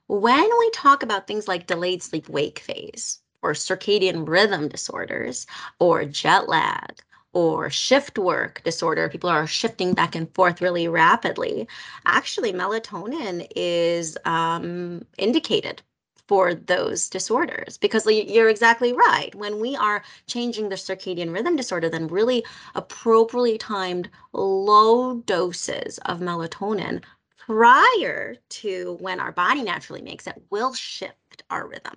When 0.07 0.49
we 0.59 0.69
talk 0.71 1.03
about 1.03 1.25
things 1.25 1.47
like 1.47 1.67
delayed 1.67 2.03
sleep 2.03 2.27
wake 2.27 2.59
phase, 2.59 3.19
or 3.41 3.53
circadian 3.53 4.27
rhythm 4.27 4.67
disorders, 4.67 5.47
or 5.79 6.03
jet 6.03 6.49
lag, 6.49 7.01
or 7.33 7.69
shift 7.69 8.17
work 8.17 8.61
disorder, 8.63 9.07
people 9.07 9.29
are 9.29 9.47
shifting 9.47 9.93
back 9.93 10.15
and 10.15 10.33
forth 10.33 10.61
really 10.61 10.87
rapidly. 10.87 11.67
Actually, 12.05 12.51
melatonin 12.53 13.47
is 13.55 14.17
um, 14.25 15.05
indicated 15.17 15.81
for 16.27 16.53
those 16.55 17.09
disorders 17.09 17.77
because 17.77 18.05
you're 18.07 18.49
exactly 18.49 18.93
right. 18.93 19.33
When 19.35 19.59
we 19.59 19.75
are 19.75 20.03
changing 20.27 20.69
the 20.69 20.75
circadian 20.75 21.33
rhythm 21.33 21.55
disorder, 21.55 21.89
then 21.89 22.07
really 22.07 22.43
appropriately 22.73 23.57
timed 23.57 24.09
low 24.33 25.17
doses 25.21 25.99
of 26.05 26.19
melatonin 26.19 27.03
prior 27.45 28.35
to 28.49 28.97
when 28.99 29.19
our 29.19 29.31
body 29.31 29.61
naturally 29.61 30.01
makes 30.01 30.25
it 30.25 30.41
will 30.49 30.73
shift 30.73 31.43
our 31.51 31.67
rhythm. 31.67 31.93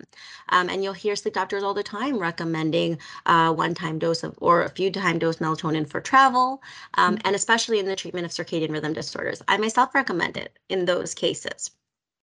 Um, 0.50 0.68
and 0.68 0.84
you'll 0.84 0.92
hear 0.92 1.16
sleep 1.16 1.34
doctors 1.34 1.62
all 1.62 1.72
the 1.72 1.82
time 1.82 2.18
recommending 2.18 2.98
uh, 3.24 3.54
one 3.54 3.72
time 3.72 3.98
dose 3.98 4.22
of 4.22 4.34
or 4.42 4.62
a 4.62 4.68
few 4.68 4.90
time 4.90 5.18
dose 5.18 5.36
melatonin 5.36 5.88
for 5.88 6.00
travel, 6.02 6.62
um, 6.94 7.14
mm-hmm. 7.14 7.26
and 7.26 7.34
especially 7.34 7.78
in 7.78 7.86
the 7.86 7.96
treatment 7.96 8.26
of 8.26 8.32
circadian 8.32 8.72
rhythm 8.72 8.92
disorders. 8.92 9.40
I 9.48 9.56
myself 9.56 9.94
recommend 9.94 10.36
it 10.36 10.58
in 10.68 10.84
those 10.84 11.14
cases 11.14 11.70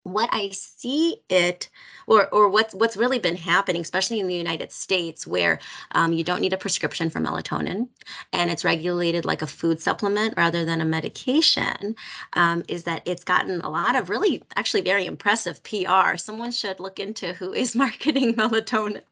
what 0.05 0.31
I 0.33 0.51
see 0.51 1.19
it, 1.29 1.69
or 2.07 2.29
or 2.35 2.49
what's 2.49 2.75
what's 2.75 2.97
really 2.97 3.19
been 3.19 3.37
happening, 3.37 3.83
especially 3.83 4.21
in 4.21 4.29
the 4.29 4.35
United 4.35 4.73
States, 4.73 5.27
where 5.27 5.59
um, 5.93 6.13
you 6.13 6.25
don't 6.25 6.41
need 6.41 6.53
a 6.53 6.59
prescription 6.59 7.11
for 7.11 7.21
melatonin, 7.21 7.89
and 8.33 8.51
it's 8.51 8.65
regulated 8.65 9.25
like 9.25 9.43
a 9.43 9.47
food 9.47 9.81
supplement 9.81 10.35
rather 10.37 10.65
than 10.65 10.81
a 10.81 10.85
medication, 10.85 11.95
um, 12.33 12.65
is 12.69 12.85
that 12.85 13.03
it's 13.07 13.25
gotten 13.25 13.61
a 13.61 13.69
lot 13.69 13.97
of 13.97 14.09
really 14.09 14.43
actually 14.57 14.81
very 14.81 15.07
impressive 15.07 15.63
PR. 15.63 16.17
Someone 16.17 16.53
should 16.53 16.81
look 16.81 16.99
into 16.99 17.35
who 17.35 17.53
is 17.61 17.75
marketing 17.75 18.35
melatonin 18.35 19.03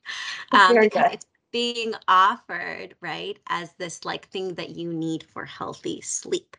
um, 0.53 0.81
because 0.81 1.13
it's 1.13 1.27
being 1.51 1.95
offered 2.07 2.95
right 3.01 3.39
as 3.49 3.73
this 3.75 4.05
like 4.05 4.29
thing 4.29 4.55
that 4.55 4.71
you 4.71 4.93
need 4.93 5.25
for 5.33 5.45
healthy 5.45 6.01
sleep. 6.01 6.57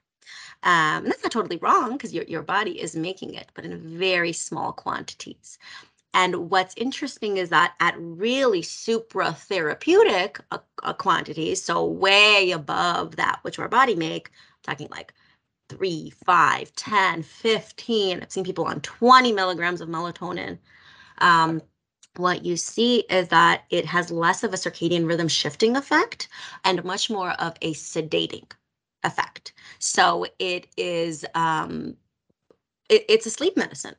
Um, 0.64 1.04
and 1.04 1.08
that's 1.08 1.24
not 1.24 1.32
totally 1.32 1.58
wrong 1.58 1.94
because 1.94 2.14
your, 2.14 2.26
your 2.26 2.42
body 2.42 2.82
is 2.82 2.96
making 2.96 3.34
it, 3.34 3.50
but 3.54 3.66
in 3.66 3.80
very 3.98 4.34
small 4.34 4.74
quantities. 4.74 5.58
And 6.14 6.50
what's 6.50 6.74
interesting 6.76 7.38
is 7.38 7.50
that 7.50 7.76
at 7.80 7.96
really 7.98 8.62
supra 8.62 9.34
therapeutic 9.34 10.40
uh, 10.52 10.58
uh, 10.84 10.94
quantities, 10.94 11.64
so 11.64 11.86
way 11.86 12.52
above 12.52 13.16
that 13.18 13.40
which 13.44 13.60
our 13.60 13.70
body 13.70 13.96
make, 13.96 14.32
talking 14.64 14.88
like 14.90 15.14
three, 15.70 16.12
five, 16.26 16.74
10, 16.76 17.24
15. 17.24 18.22
I've 18.22 18.32
seen 18.32 18.44
people 18.44 18.66
on 18.66 18.82
20 18.82 19.32
milligrams 19.32 19.82
of 19.82 19.90
melatonin. 19.90 20.58
Um, 21.20 21.62
what 22.18 22.44
you 22.44 22.58
see 22.58 23.02
is 23.10 23.28
that 23.30 23.64
it 23.70 23.86
has 23.86 24.10
less 24.12 24.44
of 24.44 24.54
a 24.54 24.58
circadian 24.58 25.08
rhythm 25.08 25.28
shifting 25.28 25.78
effect 25.78 26.28
and 26.64 26.84
much 26.84 27.10
more 27.10 27.32
of 27.32 27.54
a 27.62 27.74
sedating 27.76 28.52
effect. 29.04 29.54
So 29.80 30.26
it 30.40 30.68
is 30.78 31.26
um, 31.36 31.96
it, 32.90 33.06
it's 33.10 33.26
a 33.26 33.30
sleep 33.30 33.58
medicine, 33.58 33.96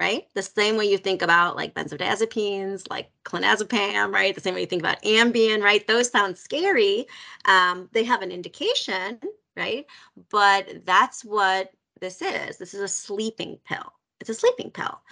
right? 0.00 0.26
The 0.34 0.42
same 0.42 0.76
way 0.76 0.86
you 0.86 0.98
think 0.98 1.22
about 1.22 1.56
like 1.56 1.74
benzodiazepines, 1.74 2.90
like 2.90 3.10
clonazepam, 3.24 4.12
right? 4.12 4.34
The 4.34 4.40
same 4.40 4.54
way 4.54 4.62
you 4.62 4.66
think 4.66 4.82
about 4.82 5.02
Ambien, 5.02 5.62
right? 5.62 5.86
Those 5.86 6.10
sound 6.10 6.38
scary. 6.38 7.06
Um, 7.46 7.88
they 7.92 8.04
have 8.04 8.22
an 8.22 8.32
indication, 8.32 9.20
right? 9.56 9.86
But 10.30 10.84
that's 10.86 11.24
what 11.24 11.72
this 12.00 12.22
is. 12.22 12.58
This 12.58 12.74
is 12.74 12.80
a 12.80 12.88
sleeping 12.88 13.58
pill. 13.64 13.92
It's 14.24 14.38
a 14.38 14.40
sleeping 14.40 14.70
pill. 14.70 15.02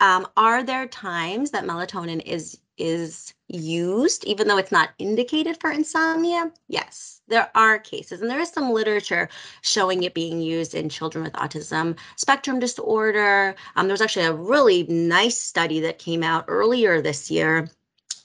Um, 0.00 0.26
are 0.34 0.62
there 0.62 0.86
times 0.86 1.50
that 1.50 1.64
melatonin 1.64 2.22
is 2.24 2.58
is 2.78 3.34
used, 3.48 4.24
even 4.24 4.48
though 4.48 4.56
it's 4.56 4.72
not 4.72 4.94
indicated 4.98 5.60
for 5.60 5.70
insomnia? 5.70 6.50
Yes, 6.68 7.20
there 7.28 7.50
are 7.54 7.78
cases, 7.78 8.22
and 8.22 8.30
there 8.30 8.40
is 8.40 8.48
some 8.48 8.70
literature 8.70 9.28
showing 9.60 10.04
it 10.04 10.14
being 10.14 10.40
used 10.40 10.74
in 10.74 10.88
children 10.88 11.22
with 11.22 11.34
autism 11.34 11.98
spectrum 12.16 12.60
disorder. 12.60 13.54
Um, 13.76 13.88
there 13.88 13.92
was 13.92 14.00
actually 14.00 14.24
a 14.24 14.32
really 14.32 14.84
nice 14.84 15.38
study 15.38 15.80
that 15.80 15.98
came 15.98 16.22
out 16.22 16.46
earlier 16.48 17.02
this 17.02 17.30
year 17.30 17.68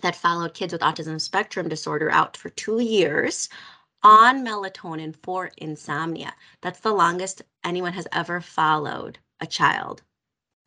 that 0.02 0.16
followed 0.16 0.54
kids 0.54 0.72
with 0.72 0.82
autism 0.82 1.20
spectrum 1.20 1.68
disorder 1.68 2.10
out 2.10 2.38
for 2.38 2.50
two 2.52 2.80
years 2.80 3.50
on 4.02 4.46
melatonin 4.46 5.14
for 5.24 5.52
insomnia. 5.58 6.34
That's 6.62 6.80
the 6.80 6.94
longest 6.94 7.42
anyone 7.66 7.92
has 7.92 8.08
ever 8.14 8.40
followed 8.40 9.20
a 9.42 9.46
child 9.46 10.04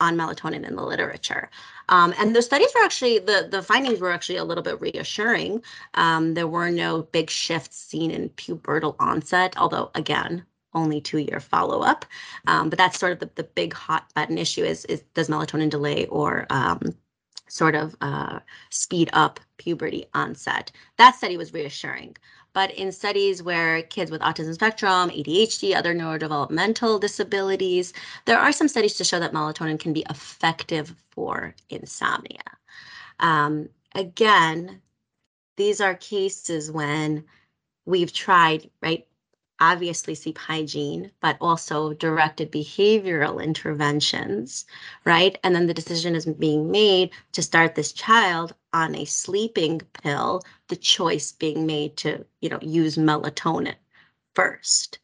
on 0.00 0.16
melatonin 0.16 0.66
in 0.66 0.76
the 0.76 0.82
literature. 0.82 1.50
Um, 1.88 2.14
and 2.18 2.34
the 2.34 2.42
studies 2.42 2.70
were 2.74 2.84
actually, 2.84 3.18
the, 3.18 3.48
the 3.50 3.62
findings 3.62 4.00
were 4.00 4.12
actually 4.12 4.36
a 4.36 4.44
little 4.44 4.64
bit 4.64 4.80
reassuring. 4.80 5.62
Um, 5.94 6.34
there 6.34 6.48
were 6.48 6.70
no 6.70 7.02
big 7.02 7.30
shifts 7.30 7.76
seen 7.76 8.10
in 8.10 8.30
pubertal 8.30 8.96
onset, 8.98 9.54
although 9.56 9.90
again, 9.94 10.44
only 10.74 11.00
two 11.00 11.18
year 11.18 11.40
follow 11.40 11.80
up. 11.80 12.04
Um, 12.46 12.70
but 12.70 12.78
that's 12.78 12.98
sort 12.98 13.12
of 13.12 13.18
the, 13.18 13.30
the 13.34 13.44
big 13.44 13.72
hot 13.72 14.12
button 14.14 14.38
issue 14.38 14.64
is, 14.64 14.84
is 14.86 15.02
does 15.14 15.28
melatonin 15.28 15.70
delay 15.70 16.06
or 16.06 16.46
um, 16.50 16.94
sort 17.48 17.74
of 17.74 17.96
uh, 18.00 18.38
speed 18.70 19.10
up 19.12 19.40
puberty 19.56 20.06
onset? 20.14 20.70
That 20.96 21.16
study 21.16 21.36
was 21.36 21.52
reassuring. 21.52 22.16
But 22.52 22.72
in 22.72 22.90
studies 22.90 23.42
where 23.42 23.82
kids 23.82 24.10
with 24.10 24.20
autism 24.22 24.54
spectrum, 24.54 25.10
ADHD, 25.10 25.74
other 25.74 25.94
neurodevelopmental 25.94 27.00
disabilities, 27.00 27.92
there 28.24 28.38
are 28.38 28.52
some 28.52 28.68
studies 28.68 28.94
to 28.94 29.04
show 29.04 29.20
that 29.20 29.32
melatonin 29.32 29.78
can 29.78 29.92
be 29.92 30.04
effective 30.10 30.94
for 31.10 31.54
insomnia. 31.68 32.42
Um, 33.20 33.68
again, 33.94 34.82
these 35.56 35.80
are 35.80 35.94
cases 35.94 36.70
when 36.72 37.24
we've 37.86 38.12
tried, 38.12 38.70
right, 38.82 39.06
obviously 39.60 40.14
sleep 40.14 40.38
hygiene, 40.38 41.10
but 41.20 41.36
also 41.40 41.92
directed 41.94 42.50
behavioral 42.50 43.42
interventions, 43.42 44.64
right? 45.04 45.38
And 45.44 45.54
then 45.54 45.66
the 45.66 45.74
decision 45.74 46.14
is 46.14 46.26
being 46.26 46.70
made 46.70 47.10
to 47.32 47.42
start 47.42 47.74
this 47.74 47.92
child 47.92 48.54
on 48.72 48.94
a 48.94 49.04
sleeping 49.04 49.80
pill, 50.02 50.42
the 50.68 50.76
choice 50.76 51.32
being 51.32 51.66
made 51.66 51.96
to, 51.98 52.24
you 52.40 52.48
know, 52.48 52.58
use 52.62 52.96
melatonin 52.96 53.74
first. 54.34 54.98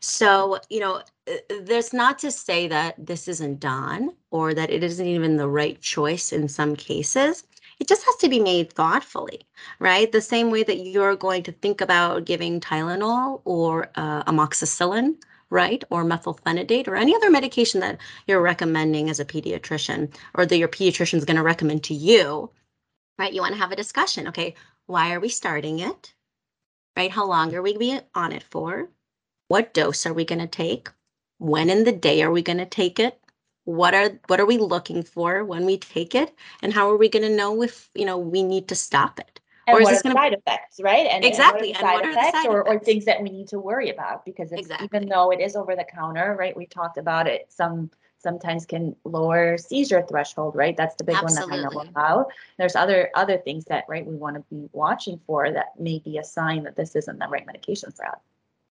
So, 0.00 0.58
you 0.70 0.80
know, 0.80 1.02
uh, 1.30 1.36
there's 1.62 1.92
not 1.92 2.18
to 2.20 2.30
say 2.30 2.66
that 2.68 2.94
this 2.98 3.28
isn't 3.28 3.60
done 3.60 4.10
or 4.30 4.54
that 4.54 4.70
it 4.70 4.82
isn't 4.82 5.06
even 5.06 5.36
the 5.36 5.48
right 5.48 5.80
choice 5.80 6.32
in 6.32 6.48
some 6.48 6.74
cases 6.74 7.44
it 7.80 7.88
just 7.88 8.04
has 8.04 8.16
to 8.16 8.28
be 8.28 8.38
made 8.40 8.72
thoughtfully, 8.72 9.46
right? 9.78 10.12
The 10.12 10.20
same 10.20 10.50
way 10.50 10.62
that 10.62 10.86
you're 10.86 11.16
going 11.16 11.42
to 11.44 11.52
think 11.52 11.80
about 11.80 12.26
giving 12.26 12.60
Tylenol 12.60 13.40
or 13.44 13.90
uh, 13.96 14.22
amoxicillin, 14.24 15.16
right? 15.48 15.82
Or 15.90 16.04
methylphenidate 16.04 16.88
or 16.88 16.96
any 16.96 17.14
other 17.14 17.30
medication 17.30 17.80
that 17.80 17.98
you're 18.26 18.42
recommending 18.42 19.10
as 19.10 19.18
a 19.18 19.24
pediatrician 19.24 20.14
or 20.34 20.46
that 20.46 20.58
your 20.58 20.68
pediatrician 20.68 21.18
is 21.18 21.24
going 21.24 21.38
to 21.38 21.42
recommend 21.42 21.82
to 21.84 21.94
you, 21.94 22.50
right? 23.18 23.32
You 23.32 23.40
want 23.40 23.54
to 23.54 23.60
have 23.60 23.72
a 23.72 23.76
discussion. 23.76 24.28
Okay, 24.28 24.54
why 24.86 25.12
are 25.12 25.20
we 25.20 25.28
starting 25.28 25.78
it? 25.80 26.14
Right? 26.96 27.10
How 27.10 27.26
long 27.26 27.54
are 27.54 27.62
we 27.62 27.76
be 27.76 27.98
on 28.14 28.32
it 28.32 28.42
for? 28.42 28.90
What 29.48 29.72
dose 29.72 30.06
are 30.06 30.12
we 30.12 30.24
going 30.24 30.40
to 30.40 30.46
take? 30.46 30.90
When 31.38 31.70
in 31.70 31.84
the 31.84 31.92
day 31.92 32.22
are 32.22 32.30
we 32.30 32.42
going 32.42 32.58
to 32.58 32.66
take 32.66 32.98
it? 33.00 33.19
What 33.70 33.94
are 33.94 34.18
what 34.26 34.40
are 34.40 34.46
we 34.46 34.58
looking 34.58 35.02
for 35.02 35.44
when 35.44 35.64
we 35.64 35.78
take 35.78 36.14
it? 36.14 36.34
And 36.62 36.72
how 36.72 36.90
are 36.90 36.96
we 36.96 37.08
going 37.08 37.22
to 37.22 37.34
know 37.34 37.62
if 37.62 37.88
you 37.94 38.04
know 38.04 38.18
we 38.18 38.42
need 38.42 38.68
to 38.68 38.74
stop 38.74 39.18
it? 39.20 39.40
And 39.66 39.76
or 39.76 39.82
is 39.82 39.88
are 39.88 39.96
the 39.96 40.02
gonna... 40.02 40.14
side 40.14 40.32
effects 40.32 40.80
right? 40.82 41.06
And 41.06 41.24
exactly 41.24 41.72
and 41.72 41.82
what 41.82 42.04
are 42.04 42.08
the 42.08 42.14
side, 42.14 42.28
effects, 42.28 42.42
side 42.42 42.48
or, 42.48 42.60
effects, 42.62 42.82
or, 42.82 42.84
things 42.84 43.04
that 43.04 43.22
we 43.22 43.30
need 43.30 43.48
to 43.48 43.58
worry 43.58 43.90
about? 43.90 44.24
Because 44.24 44.52
exactly. 44.52 44.86
even 44.86 45.08
though 45.08 45.30
it 45.30 45.40
is 45.40 45.54
over 45.56 45.76
the 45.76 45.84
counter 45.84 46.36
right 46.38 46.56
we 46.56 46.66
talked 46.66 46.98
about 46.98 47.26
it 47.26 47.46
some 47.48 47.90
sometimes 48.18 48.66
can 48.66 48.94
lower 49.04 49.56
seizure 49.56 50.02
threshold 50.02 50.56
right? 50.56 50.76
That's 50.76 50.96
the 50.96 51.04
big 51.04 51.16
Absolutely. 51.16 51.50
one 51.50 51.62
that 51.62 51.70
i 51.70 51.74
know 51.74 51.88
about. 51.88 52.32
There's 52.58 52.76
other 52.76 53.10
other 53.14 53.38
things 53.38 53.64
that 53.66 53.84
right 53.88 54.04
we 54.04 54.16
want 54.16 54.36
to 54.36 54.44
be 54.50 54.68
watching 54.72 55.20
for 55.26 55.50
that 55.52 55.78
may 55.78 56.00
be 56.00 56.18
a 56.18 56.24
sign 56.24 56.64
that 56.64 56.76
this 56.76 56.96
isn't 56.96 57.18
the 57.18 57.28
right 57.28 57.46
medication 57.46 57.92
for 57.92 58.06
us 58.06 58.20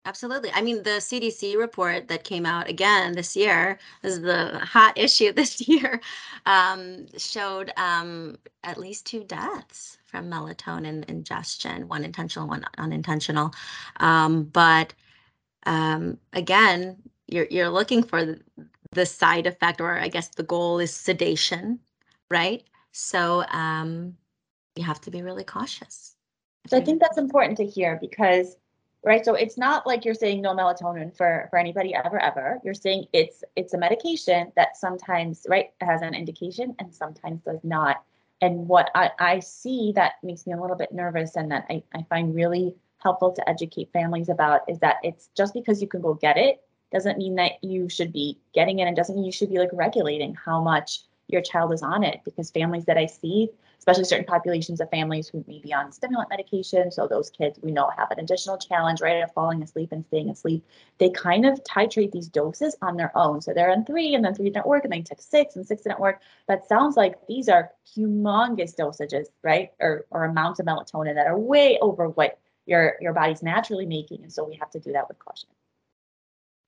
Absolutely. 0.06 0.50
I 0.52 0.60
mean, 0.60 0.82
the 0.82 1.00
CDC 1.00 1.56
report 1.56 2.08
that 2.08 2.24
came 2.24 2.44
out 2.44 2.68
again 2.68 3.12
this 3.12 3.34
year, 3.34 3.78
this 4.02 4.14
is 4.14 4.20
the 4.20 4.58
hot 4.58 4.98
issue 4.98 5.32
this 5.32 5.66
year, 5.66 6.00
um, 6.44 7.06
showed 7.16 7.72
um, 7.78 8.36
at 8.64 8.76
least 8.76 9.06
two 9.06 9.24
deaths 9.24 9.96
from 10.04 10.30
melatonin 10.30 11.04
ingestion, 11.06 11.88
one 11.88 12.04
intentional, 12.04 12.46
one 12.46 12.64
unintentional. 12.76 13.52
Um, 13.96 14.44
but 14.44 14.92
um, 15.64 16.18
again, 16.34 16.96
you're, 17.26 17.46
you're 17.50 17.70
looking 17.70 18.02
for 18.02 18.36
the, 18.92 19.06
side 19.06 19.46
effect, 19.46 19.80
or 19.80 19.98
I 19.98 20.06
guess 20.06 20.28
the 20.28 20.44
goal 20.44 20.78
is 20.78 20.94
sedation, 20.94 21.80
right? 22.30 22.62
So 22.92 23.44
um, 23.48 24.16
you 24.76 24.84
have 24.84 25.00
to 25.00 25.10
be 25.10 25.22
really 25.22 25.42
cautious. 25.42 26.14
So 26.68 26.76
I 26.76 26.80
think 26.80 27.00
that's 27.00 27.18
important 27.18 27.56
to 27.56 27.66
hear 27.66 27.98
because 28.00 28.56
right? 29.04 29.24
So 29.24 29.34
it's 29.34 29.58
not 29.58 29.86
like 29.86 30.04
you're 30.04 30.14
saying 30.14 30.40
no 30.40 30.54
melatonin 30.54 31.16
for 31.16 31.46
for 31.50 31.58
anybody 31.58 31.94
ever 31.94 32.18
ever. 32.18 32.60
You're 32.64 32.74
saying 32.74 33.06
it's 33.12 33.44
it's 33.54 33.74
a 33.74 33.78
medication 33.78 34.52
that 34.56 34.76
sometimes 34.76 35.46
right 35.48 35.70
has 35.80 36.02
an 36.02 36.14
indication 36.14 36.74
and 36.78 36.92
sometimes 36.94 37.42
does 37.42 37.62
not. 37.62 38.02
And 38.40 38.66
what 38.68 38.90
i, 38.94 39.10
I 39.18 39.40
see 39.40 39.92
that 39.94 40.14
makes 40.22 40.46
me 40.46 40.52
a 40.52 40.60
little 40.60 40.76
bit 40.76 40.92
nervous 40.92 41.36
and 41.36 41.50
that 41.52 41.66
I, 41.70 41.82
I 41.94 42.02
find 42.10 42.34
really 42.34 42.74
helpful 43.02 43.32
to 43.32 43.48
educate 43.48 43.92
families 43.92 44.28
about 44.28 44.62
is 44.68 44.78
that 44.80 44.96
it's 45.02 45.28
just 45.36 45.54
because 45.54 45.80
you 45.80 45.88
can 45.88 46.00
go 46.00 46.14
get 46.14 46.36
it 46.36 46.62
doesn't 46.90 47.18
mean 47.18 47.34
that 47.36 47.52
you 47.62 47.88
should 47.88 48.12
be 48.12 48.38
getting 48.54 48.78
it 48.78 48.84
and 48.84 48.96
doesn't 48.96 49.16
mean 49.16 49.24
you 49.24 49.32
should 49.32 49.50
be 49.50 49.58
like 49.58 49.70
regulating 49.72 50.34
how 50.34 50.60
much 50.60 51.00
your 51.28 51.42
child 51.42 51.72
is 51.72 51.82
on 51.82 52.02
it 52.02 52.20
because 52.24 52.50
families 52.50 52.84
that 52.86 52.96
i 52.96 53.06
see 53.06 53.50
especially 53.84 54.04
certain 54.04 54.24
populations 54.24 54.80
of 54.80 54.88
families 54.88 55.28
who 55.28 55.44
may 55.46 55.58
be 55.58 55.74
on 55.74 55.92
stimulant 55.92 56.30
medication. 56.30 56.90
So 56.90 57.06
those 57.06 57.28
kids 57.28 57.58
we 57.62 57.70
know 57.70 57.90
have 57.98 58.10
an 58.10 58.18
additional 58.18 58.56
challenge 58.56 59.02
right 59.02 59.22
of 59.22 59.30
falling 59.32 59.62
asleep 59.62 59.92
and 59.92 60.06
staying 60.06 60.30
asleep. 60.30 60.64
They 60.96 61.10
kind 61.10 61.44
of 61.44 61.62
titrate 61.64 62.10
these 62.10 62.28
doses 62.28 62.74
on 62.80 62.96
their 62.96 63.14
own. 63.14 63.42
So 63.42 63.52
they're 63.52 63.70
on 63.70 63.84
three 63.84 64.14
and 64.14 64.24
then 64.24 64.34
three 64.34 64.48
didn't 64.48 64.66
work 64.66 64.84
and 64.84 64.92
they 64.92 65.02
took 65.02 65.20
six 65.20 65.56
and 65.56 65.66
six 65.66 65.82
didn't 65.82 66.00
work. 66.00 66.22
That 66.48 66.66
sounds 66.66 66.96
like 66.96 67.26
these 67.28 67.50
are 67.50 67.72
humongous 67.94 68.74
dosages, 68.74 69.26
right? 69.42 69.70
Or 69.80 70.06
or 70.10 70.24
amounts 70.24 70.60
of 70.60 70.66
melatonin 70.66 71.16
that 71.16 71.26
are 71.26 71.38
way 71.38 71.78
over 71.82 72.08
what 72.08 72.38
your 72.64 72.94
your 73.02 73.12
body's 73.12 73.42
naturally 73.42 73.84
making. 73.84 74.22
And 74.22 74.32
so 74.32 74.44
we 74.44 74.56
have 74.56 74.70
to 74.70 74.80
do 74.80 74.92
that 74.92 75.08
with 75.08 75.18
caution. 75.18 75.50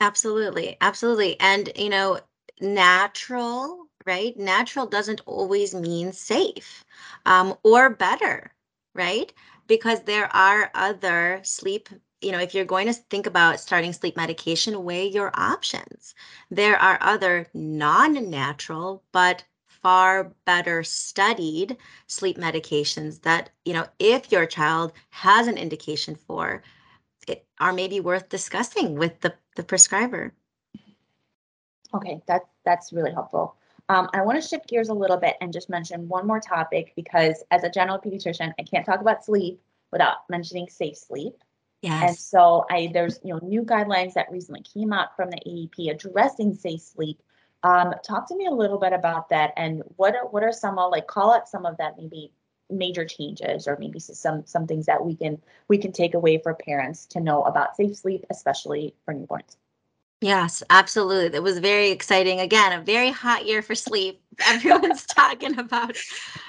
Absolutely. 0.02 0.76
Absolutely. 0.82 1.40
And 1.40 1.72
you 1.76 1.88
know, 1.88 2.20
natural 2.60 3.85
right? 4.06 4.36
Natural 4.38 4.86
doesn't 4.86 5.20
always 5.26 5.74
mean 5.74 6.12
safe 6.12 6.84
um, 7.26 7.54
or 7.62 7.90
better, 7.90 8.52
right? 8.94 9.32
Because 9.66 10.02
there 10.02 10.34
are 10.34 10.70
other 10.74 11.40
sleep, 11.42 11.88
you 12.20 12.32
know, 12.32 12.38
if 12.38 12.54
you're 12.54 12.64
going 12.64 12.86
to 12.86 12.92
think 12.92 13.26
about 13.26 13.60
starting 13.60 13.92
sleep 13.92 14.16
medication, 14.16 14.84
weigh 14.84 15.08
your 15.08 15.32
options. 15.34 16.14
There 16.50 16.78
are 16.78 16.98
other 17.00 17.48
non 17.52 18.30
natural, 18.30 19.02
but 19.12 19.44
far 19.66 20.32
better 20.44 20.82
studied 20.82 21.76
sleep 22.06 22.38
medications 22.38 23.22
that, 23.22 23.50
you 23.64 23.72
know, 23.72 23.86
if 23.98 24.32
your 24.32 24.46
child 24.46 24.92
has 25.10 25.46
an 25.46 25.58
indication 25.58 26.14
for, 26.14 26.62
it 27.28 27.46
are 27.58 27.72
maybe 27.72 28.00
worth 28.00 28.28
discussing 28.28 28.94
with 28.96 29.20
the, 29.20 29.34
the 29.56 29.62
prescriber. 29.62 30.32
Okay, 31.94 32.20
that, 32.26 32.42
that's 32.64 32.92
really 32.92 33.12
helpful. 33.12 33.56
Um, 33.88 34.08
I 34.12 34.22
want 34.22 34.42
to 34.42 34.46
shift 34.46 34.68
gears 34.68 34.88
a 34.88 34.94
little 34.94 35.16
bit 35.16 35.36
and 35.40 35.52
just 35.52 35.70
mention 35.70 36.08
one 36.08 36.26
more 36.26 36.40
topic 36.40 36.92
because 36.96 37.42
as 37.50 37.62
a 37.62 37.70
general 37.70 37.98
pediatrician, 37.98 38.52
I 38.58 38.62
can't 38.62 38.84
talk 38.84 39.00
about 39.00 39.24
sleep 39.24 39.60
without 39.92 40.28
mentioning 40.28 40.68
safe 40.68 40.96
sleep. 40.96 41.34
Yes. 41.82 42.08
And 42.08 42.18
so 42.18 42.66
I 42.70 42.90
there's 42.92 43.20
you 43.22 43.34
know 43.34 43.40
new 43.42 43.62
guidelines 43.62 44.14
that 44.14 44.30
recently 44.30 44.62
came 44.62 44.92
out 44.92 45.14
from 45.14 45.30
the 45.30 45.38
AAP 45.46 45.90
addressing 45.90 46.54
safe 46.54 46.80
sleep 46.80 47.22
Um, 47.62 47.94
talk 48.06 48.28
to 48.28 48.36
me 48.36 48.46
a 48.46 48.50
little 48.50 48.78
bit 48.78 48.92
about 48.92 49.28
that 49.30 49.52
and 49.56 49.82
what 49.96 50.14
are, 50.16 50.26
what 50.26 50.42
are 50.42 50.52
some 50.52 50.78
of 50.78 50.90
like 50.90 51.06
call 51.06 51.32
out 51.32 51.48
some 51.48 51.66
of 51.66 51.76
that 51.78 51.96
maybe 51.96 52.32
major 52.70 53.04
changes 53.04 53.68
or 53.68 53.76
maybe 53.78 54.00
some 54.00 54.44
some 54.46 54.66
things 54.66 54.86
that 54.86 55.04
we 55.04 55.14
can 55.16 55.40
we 55.68 55.78
can 55.78 55.92
take 55.92 56.14
away 56.14 56.38
for 56.38 56.54
parents 56.54 57.06
to 57.06 57.20
know 57.20 57.42
about 57.42 57.76
safe 57.76 57.96
sleep, 57.96 58.24
especially 58.30 58.94
for 59.04 59.14
newborns. 59.14 59.56
Yes, 60.22 60.62
absolutely. 60.70 61.36
It 61.36 61.42
was 61.42 61.58
very 61.58 61.90
exciting. 61.90 62.40
Again, 62.40 62.72
a 62.72 62.82
very 62.82 63.10
hot 63.10 63.46
year 63.46 63.60
for 63.60 63.74
sleep. 63.74 64.22
Everyone's 64.46 65.04
talking 65.04 65.58
about 65.58 65.90
it. 65.90 65.98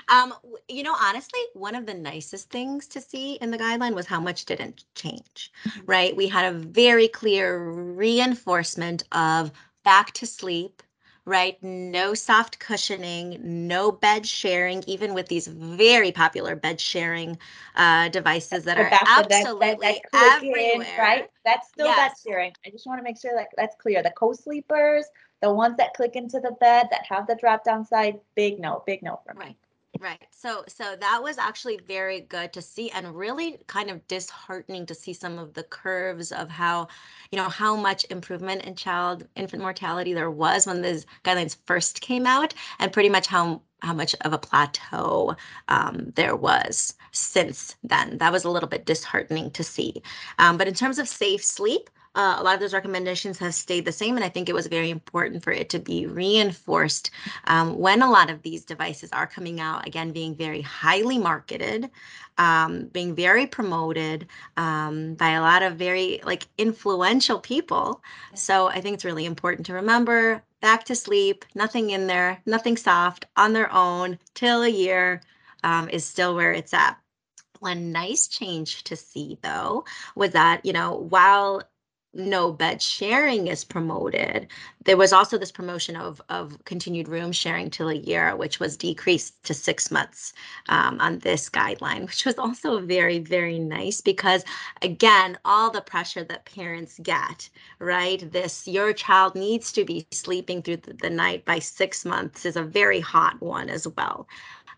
Um, 0.08 0.34
you 0.69 0.84
know, 0.84 0.95
honestly, 0.97 1.39
one 1.53 1.75
of 1.75 1.86
the 1.86 1.93
nicest 1.93 2.49
things 2.49 2.88
to 2.88 3.01
see 3.01 3.34
in 3.36 3.51
the 3.51 3.58
guideline 3.58 3.93
was 3.93 4.06
how 4.06 4.21
much 4.21 4.45
didn't 4.45 4.86
change, 4.95 5.51
mm-hmm. 5.67 5.82
right? 5.86 6.15
We 6.15 6.27
had 6.27 6.53
a 6.53 6.58
very 6.58 7.10
clear 7.10 7.69
reinforcement 7.69 9.03
of 9.12 9.51
back 9.84 10.13
to 10.13 10.25
sleep 10.25 10.82
right? 11.28 11.62
No 11.62 12.13
soft 12.13 12.58
cushioning, 12.58 13.38
no 13.44 13.92
bed 13.92 14.26
sharing, 14.26 14.82
even 14.88 15.13
with 15.13 15.28
these 15.28 15.48
very 15.48 16.12
popular 16.12 16.56
bed 16.56 16.80
sharing 16.80 17.38
uh, 17.76 18.08
devices 18.10 18.63
that 18.63 18.80
are 18.80 18.90
absolutely 18.92 19.76
that, 19.82 20.02
that, 20.13 20.36
everywhere. 20.38 20.74
In, 20.74 20.98
right? 20.98 21.30
That's 21.44 21.68
still 21.68 21.88
yes. 21.88 21.98
bed 21.98 22.32
sharing. 22.32 22.54
I 22.66 22.70
just 22.70 22.88
want 22.88 23.00
to 23.00 23.04
make 23.04 23.20
sure 23.20 23.34
that 23.36 23.50
that's 23.58 23.76
clear. 23.76 24.02
The 24.02 24.13
co-sleepers, 24.18 25.06
the 25.42 25.54
ones 25.54 25.76
that 25.78 25.94
click 25.94 26.16
into 26.16 26.40
the 26.40 26.56
bed 26.62 26.88
that 26.92 27.06
have 27.08 27.28
the 27.28 27.36
drop 27.36 27.66
down 27.66 27.86
side, 27.86 28.20
big 28.36 28.60
no, 28.60 28.84
big 28.88 29.04
no 29.04 29.20
for 29.26 29.34
me. 29.34 29.46
Right. 29.48 29.56
Right. 29.99 30.27
So 30.29 30.63
so 30.67 30.95
that 30.95 31.23
was 31.23 31.39
actually 31.39 31.77
very 31.77 32.21
good 32.21 32.53
to 32.53 32.62
see 32.62 32.91
and 32.91 33.15
really 33.15 33.57
kind 33.65 33.89
of 33.89 34.07
disheartening 34.07 34.86
to 34.86 34.93
see 34.93 35.12
some 35.12 35.39
of 35.39 35.55
the 35.55 35.63
curves 35.63 36.31
of 36.31 36.49
how, 36.49 36.88
you 37.31 37.38
know, 37.38 37.49
how 37.49 37.75
much 37.75 38.05
improvement 38.12 38.63
in 38.63 38.75
child 38.75 39.27
infant 39.36 39.63
mortality 39.63 40.13
there 40.13 40.29
was 40.29 40.67
when 40.67 40.83
these 40.83 41.07
guidelines 41.23 41.57
first 41.65 42.01
came 42.01 42.27
out 42.27 42.53
and 42.77 42.93
pretty 42.93 43.10
much 43.10 43.25
how 43.25 43.63
how 43.81 43.93
much 43.93 44.13
of 44.21 44.33
a 44.33 44.38
plateau 44.38 45.36
um, 45.67 46.12
there 46.15 46.36
was 46.36 46.93
since 47.12 47.75
then. 47.83 48.19
That 48.19 48.31
was 48.31 48.43
a 48.45 48.51
little 48.51 48.69
bit 48.69 48.86
disheartening 48.86 49.49
to 49.51 49.63
see. 49.63 50.03
Um, 50.38 50.57
but 50.57 50.67
in 50.67 50.75
terms 50.75 50.99
of 50.99 51.07
safe 51.07 51.43
sleep, 51.43 51.89
uh, 52.17 52.36
a 52.39 52.43
lot 52.43 52.56
of 52.56 52.60
those 52.60 52.73
recommendations 52.73 53.38
have 53.38 53.53
stayed 53.53 53.86
the 53.86 53.91
same, 53.91 54.15
and 54.15 54.25
I 54.25 54.30
think 54.30 54.49
it 54.49 54.56
was 54.56 54.65
very 54.65 54.89
important 54.89 55.43
for 55.43 55.51
it 55.51 55.69
to 55.69 55.80
be 55.80 56.08
reinforced 56.08 57.12
um, 57.45 57.77
when 57.77 58.01
a 58.01 58.10
lot 58.10 58.32
of 58.32 58.41
these 58.41 58.65
devices 58.65 59.12
are 59.13 59.27
coming 59.27 59.60
out, 59.60 59.86
again, 59.86 60.12
being 60.12 60.36
very 60.36 60.62
highly 60.62 61.19
marketed, 61.19 61.91
um, 62.39 62.88
being 62.88 63.13
very 63.13 63.45
promoted 63.45 64.27
um, 64.58 65.13
by 65.13 65.32
a 65.32 65.41
lot 65.41 65.62
of 65.62 65.75
very 65.75 66.19
like 66.25 66.47
influential 66.58 67.39
people. 67.39 68.01
So 68.34 68.67
I 68.67 68.82
think 68.82 68.95
it's 68.95 69.06
really 69.06 69.25
important 69.25 69.67
to 69.67 69.73
remember 69.73 70.41
back 70.60 70.86
to 70.86 70.95
sleep, 70.95 71.45
nothing 71.53 71.91
in 71.91 72.08
there, 72.08 72.41
nothing 72.47 72.77
soft 72.77 73.25
on 73.36 73.53
their 73.53 73.71
own 73.71 74.17
till 74.34 74.63
a 74.63 74.69
year 74.69 75.21
um, 75.63 75.88
is 75.89 76.03
still 76.03 76.36
where 76.36 76.51
it's 76.51 76.73
at. 76.73 76.97
One 77.60 77.91
nice 77.91 78.27
change 78.27 78.84
to 78.86 78.95
see 78.95 79.38
though 79.43 79.86
was 80.15 80.32
that, 80.32 80.65
you 80.65 80.73
know, 80.73 80.95
while 80.95 81.62
no 82.17 82.53
bed 82.53 82.82
sharing 82.82 83.47
is 83.47 83.65
promoted, 83.65 84.47
there 84.86 84.97
was 84.97 85.13
also 85.13 85.38
this 85.38 85.51
promotion 85.53 85.95
of, 85.97 86.21
of 86.30 86.58
continued 86.65 87.08
room 87.10 87.32
sharing 87.32 87.69
till 87.71 87.89
a 87.89 87.95
year, 87.95 88.36
which 88.36 88.60
was 88.60 88.77
decreased 88.77 89.43
to 89.45 89.53
six 89.56 89.91
months 89.91 90.34
um, 90.69 90.99
on 91.01 91.19
this 91.19 91.49
guideline, 91.49 92.08
which 92.08 92.25
was 92.25 92.38
also 92.39 92.80
very, 92.82 93.19
very 93.19 93.60
nice 93.60 94.01
because, 94.01 94.45
again, 94.84 95.39
all 95.45 95.71
the 95.71 95.82
pressure 95.82 96.25
that 96.25 96.45
parents 96.45 96.99
get, 97.03 97.49
right? 97.80 98.32
This, 98.34 98.67
your 98.67 98.93
child 98.93 99.36
needs 99.36 99.71
to 99.73 99.86
be 99.86 100.08
sleeping 100.12 100.63
through 100.63 100.77
the, 100.80 100.93
the 100.95 101.12
night 101.12 101.45
by 101.45 101.60
six 101.60 102.06
months 102.06 102.45
is 102.45 102.58
a 102.58 102.63
very 102.63 103.01
hot 103.01 103.41
one 103.41 103.69
as 103.69 103.88
well. 103.97 104.27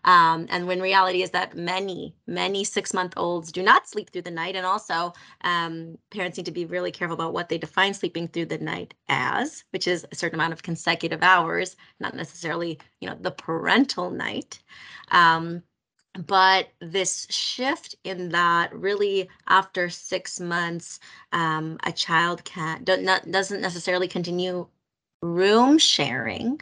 Um, 0.04 0.46
and 0.50 0.66
when 0.66 0.80
reality 0.80 1.22
is 1.22 1.30
that 1.30 1.56
many, 1.56 2.14
many 2.26 2.64
six 2.64 2.94
month 2.94 3.14
olds 3.16 3.52
do 3.52 3.62
not 3.62 3.88
sleep 3.88 4.10
through 4.10 4.22
the 4.22 4.30
night. 4.30 4.56
And 4.56 4.64
also, 4.64 5.12
um, 5.42 5.98
parents 6.10 6.38
need 6.38 6.46
to 6.46 6.52
be 6.52 6.64
really 6.64 6.90
careful 6.90 7.14
about 7.14 7.32
what 7.32 7.48
they 7.48 7.58
define 7.58 7.94
sleeping 7.94 8.28
through 8.28 8.46
the 8.46 8.58
night 8.58 8.94
as, 9.08 9.64
which 9.70 9.86
is 9.86 10.06
a 10.10 10.14
certain 10.14 10.38
amount 10.38 10.52
of 10.52 10.62
consecutive 10.62 11.22
hours, 11.22 11.76
not 12.00 12.14
necessarily, 12.14 12.78
you 13.00 13.08
know, 13.08 13.16
the 13.20 13.30
parental 13.30 14.10
night. 14.10 14.60
Um, 15.10 15.62
but 16.26 16.68
this 16.80 17.26
shift 17.30 17.94
in 18.04 18.30
that 18.30 18.74
really 18.74 19.28
after 19.46 19.88
six 19.88 20.40
months 20.40 20.98
um, 21.32 21.78
a 21.84 21.92
child 21.92 22.44
can 22.44 22.82
do, 22.84 22.96
not, 22.96 23.30
doesn't 23.30 23.60
necessarily 23.60 24.08
continue 24.08 24.66
room 25.22 25.78
sharing 25.78 26.60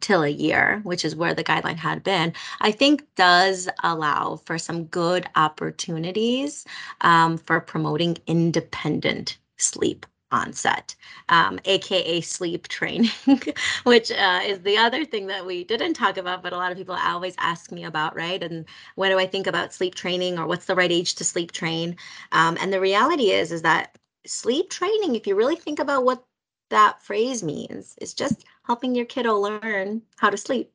till 0.00 0.22
a 0.22 0.28
year, 0.28 0.80
which 0.84 1.04
is 1.04 1.16
where 1.16 1.34
the 1.34 1.44
guideline 1.44 1.76
had 1.76 2.02
been, 2.02 2.32
I 2.60 2.72
think 2.72 3.06
does 3.16 3.68
allow 3.82 4.36
for 4.36 4.58
some 4.58 4.84
good 4.84 5.28
opportunities 5.36 6.64
um, 7.02 7.38
for 7.38 7.60
promoting 7.60 8.18
independent 8.26 9.38
sleep 9.58 10.06
onset, 10.32 10.94
um, 11.28 11.60
aka 11.66 12.20
sleep 12.22 12.66
training, 12.68 13.10
which 13.84 14.10
uh, 14.10 14.40
is 14.44 14.60
the 14.62 14.78
other 14.78 15.04
thing 15.04 15.26
that 15.26 15.44
we 15.46 15.62
didn't 15.64 15.94
talk 15.94 16.16
about, 16.16 16.42
but 16.42 16.52
a 16.52 16.56
lot 16.56 16.72
of 16.72 16.78
people 16.78 16.96
always 17.00 17.34
ask 17.38 17.70
me 17.70 17.84
about, 17.84 18.16
right? 18.16 18.42
And 18.42 18.64
what 18.96 19.10
do 19.10 19.18
I 19.18 19.26
think 19.26 19.46
about 19.46 19.74
sleep 19.74 19.94
training, 19.94 20.38
or 20.38 20.46
what's 20.46 20.66
the 20.66 20.74
right 20.74 20.90
age 20.90 21.14
to 21.16 21.24
sleep 21.24 21.52
train? 21.52 21.96
Um, 22.32 22.56
and 22.60 22.72
the 22.72 22.80
reality 22.80 23.30
is, 23.30 23.52
is 23.52 23.62
that 23.62 23.96
sleep 24.26 24.70
training, 24.70 25.14
if 25.14 25.26
you 25.26 25.34
really 25.34 25.56
think 25.56 25.78
about 25.78 26.04
what 26.04 26.24
that 26.72 27.02
phrase 27.02 27.42
means, 27.42 27.94
is 28.00 28.14
just 28.14 28.44
helping 28.64 28.94
your 28.94 29.04
kiddo 29.06 29.38
learn 29.38 30.02
how 30.16 30.30
to 30.30 30.36
sleep, 30.36 30.72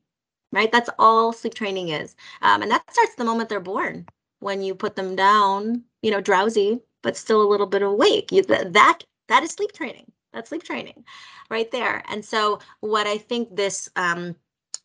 right? 0.52 0.72
That's 0.72 0.88
all 0.98 1.32
sleep 1.32 1.54
training 1.54 1.90
is. 1.90 2.16
Um, 2.40 2.62
and 2.62 2.70
that 2.70 2.90
starts 2.90 3.16
the 3.16 3.24
moment 3.24 3.48
they're 3.48 3.60
born 3.60 4.06
when 4.40 4.62
you 4.62 4.74
put 4.74 4.96
them 4.96 5.16
down, 5.16 5.82
you 6.02 6.10
know, 6.10 6.20
drowsy, 6.20 6.80
but 7.02 7.16
still 7.16 7.42
a 7.42 7.50
little 7.50 7.66
bit 7.66 7.82
awake. 7.82 8.30
You, 8.32 8.42
that, 8.44 9.04
that 9.28 9.42
is 9.42 9.50
sleep 9.50 9.72
training. 9.72 10.10
That's 10.32 10.50
sleep 10.50 10.62
training 10.62 11.04
right 11.50 11.70
there. 11.70 12.02
And 12.08 12.24
so 12.24 12.60
what 12.80 13.06
I 13.06 13.18
think 13.18 13.56
this, 13.56 13.88
um, 13.96 14.36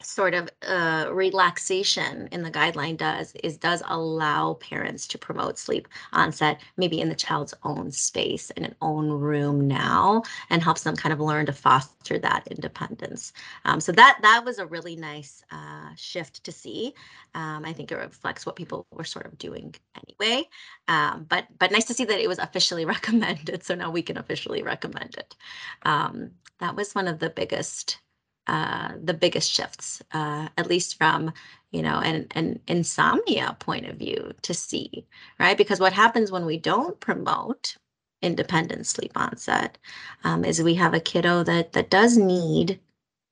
sort 0.06 0.34
of 0.34 0.50
uh, 0.68 1.08
relaxation 1.12 2.28
in 2.32 2.44
the 2.44 2.52
guideline 2.52 2.98
does 2.98 3.34
is 3.44 3.58
does 3.58 3.82
allow 3.88 4.54
parents 4.56 5.08
to 5.08 5.18
promote 5.18 5.58
sleep 5.58 5.88
onset 6.14 6.62
maybe 6.78 7.00
in 7.02 7.10
the 7.10 7.16
child's 7.16 7.54
own 7.64 7.92
space 7.92 8.50
in 8.52 8.66
an 8.66 8.76
own 8.82 9.10
room 9.10 9.68
now 9.68 10.22
and 10.50 10.64
helps 10.64 10.84
them 10.84 10.96
kind 10.96 11.14
of 11.14 11.20
learn 11.20 11.46
to 11.46 11.54
foster 11.54 12.20
that 12.20 12.48
independence. 12.48 13.34
Um, 13.66 13.80
so 13.80 13.92
that 13.94 14.20
that 14.22 14.44
was 14.46 14.60
a 14.60 14.66
really 14.66 14.96
nice 14.96 15.44
uh, 15.52 15.90
shift 15.96 16.44
to 16.44 16.52
see. 16.52 16.94
Um, 17.36 17.66
i 17.66 17.74
think 17.74 17.92
it 17.92 17.96
reflects 17.96 18.46
what 18.46 18.56
people 18.56 18.86
were 18.92 19.04
sort 19.04 19.26
of 19.26 19.38
doing 19.38 19.74
anyway. 19.96 20.48
Um, 20.88 21.26
but 21.30 21.48
but 21.58 21.72
nice 21.72 21.86
to 21.86 21.94
see 21.94 22.06
that 22.06 22.20
it 22.20 22.28
was 22.28 22.40
officially 22.40 22.86
recommended. 22.96 23.64
So 23.64 23.76
now 23.76 23.92
we 23.92 24.02
can 24.02 24.18
officially 24.18 24.64
recommend 24.64 25.16
it. 25.16 25.36
Um, 25.84 26.32
that 26.60 26.76
was 26.76 26.94
one 26.94 27.08
of 27.08 27.20
the 27.20 27.30
biggest 27.30 28.00
uh, 28.48 28.94
the 29.04 29.14
biggest 29.14 29.52
shifts, 29.52 30.02
uh, 30.14 30.50
at 30.58 30.68
least 30.68 30.98
from 30.98 31.34
you 31.72 31.82
know 31.82 32.00
an, 32.00 32.28
an 32.32 32.60
insomnia 32.68 33.56
point 33.60 33.88
of 33.88 33.98
view 33.98 34.34
to 34.44 34.54
see, 34.54 35.06
right? 35.40 35.58
Because 35.58 35.80
what 35.80 35.94
happens 35.94 36.32
when 36.32 36.46
we 36.46 36.58
don't 36.58 37.00
promote 37.00 37.78
independent 38.22 38.88
sleep 38.88 39.12
onset 39.16 39.78
um, 40.24 40.46
is 40.46 40.62
we 40.64 40.76
have 40.76 40.94
a 40.94 41.00
kiddo 41.00 41.44
that 41.44 41.74
that 41.74 41.90
does 41.90 42.18
need 42.18 42.80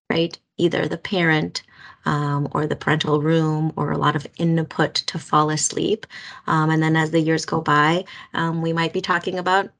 right 0.09 0.39
either 0.57 0.87
the 0.87 0.97
parent 0.97 1.63
um, 2.05 2.47
or 2.53 2.67
the 2.67 2.75
parental 2.75 3.21
room 3.21 3.73
or 3.77 3.91
a 3.91 3.97
lot 3.97 4.15
of 4.15 4.27
input 4.37 4.95
to 4.95 5.19
fall 5.19 5.49
asleep 5.49 6.07
um, 6.47 6.69
and 6.69 6.83
then 6.83 6.95
as 6.95 7.11
the 7.11 7.21
years 7.21 7.45
go 7.45 7.61
by 7.61 8.03
um, 8.33 8.61
we 8.61 8.73
might 8.73 8.93
be 8.93 9.01
talking 9.01 9.39
about 9.39 9.71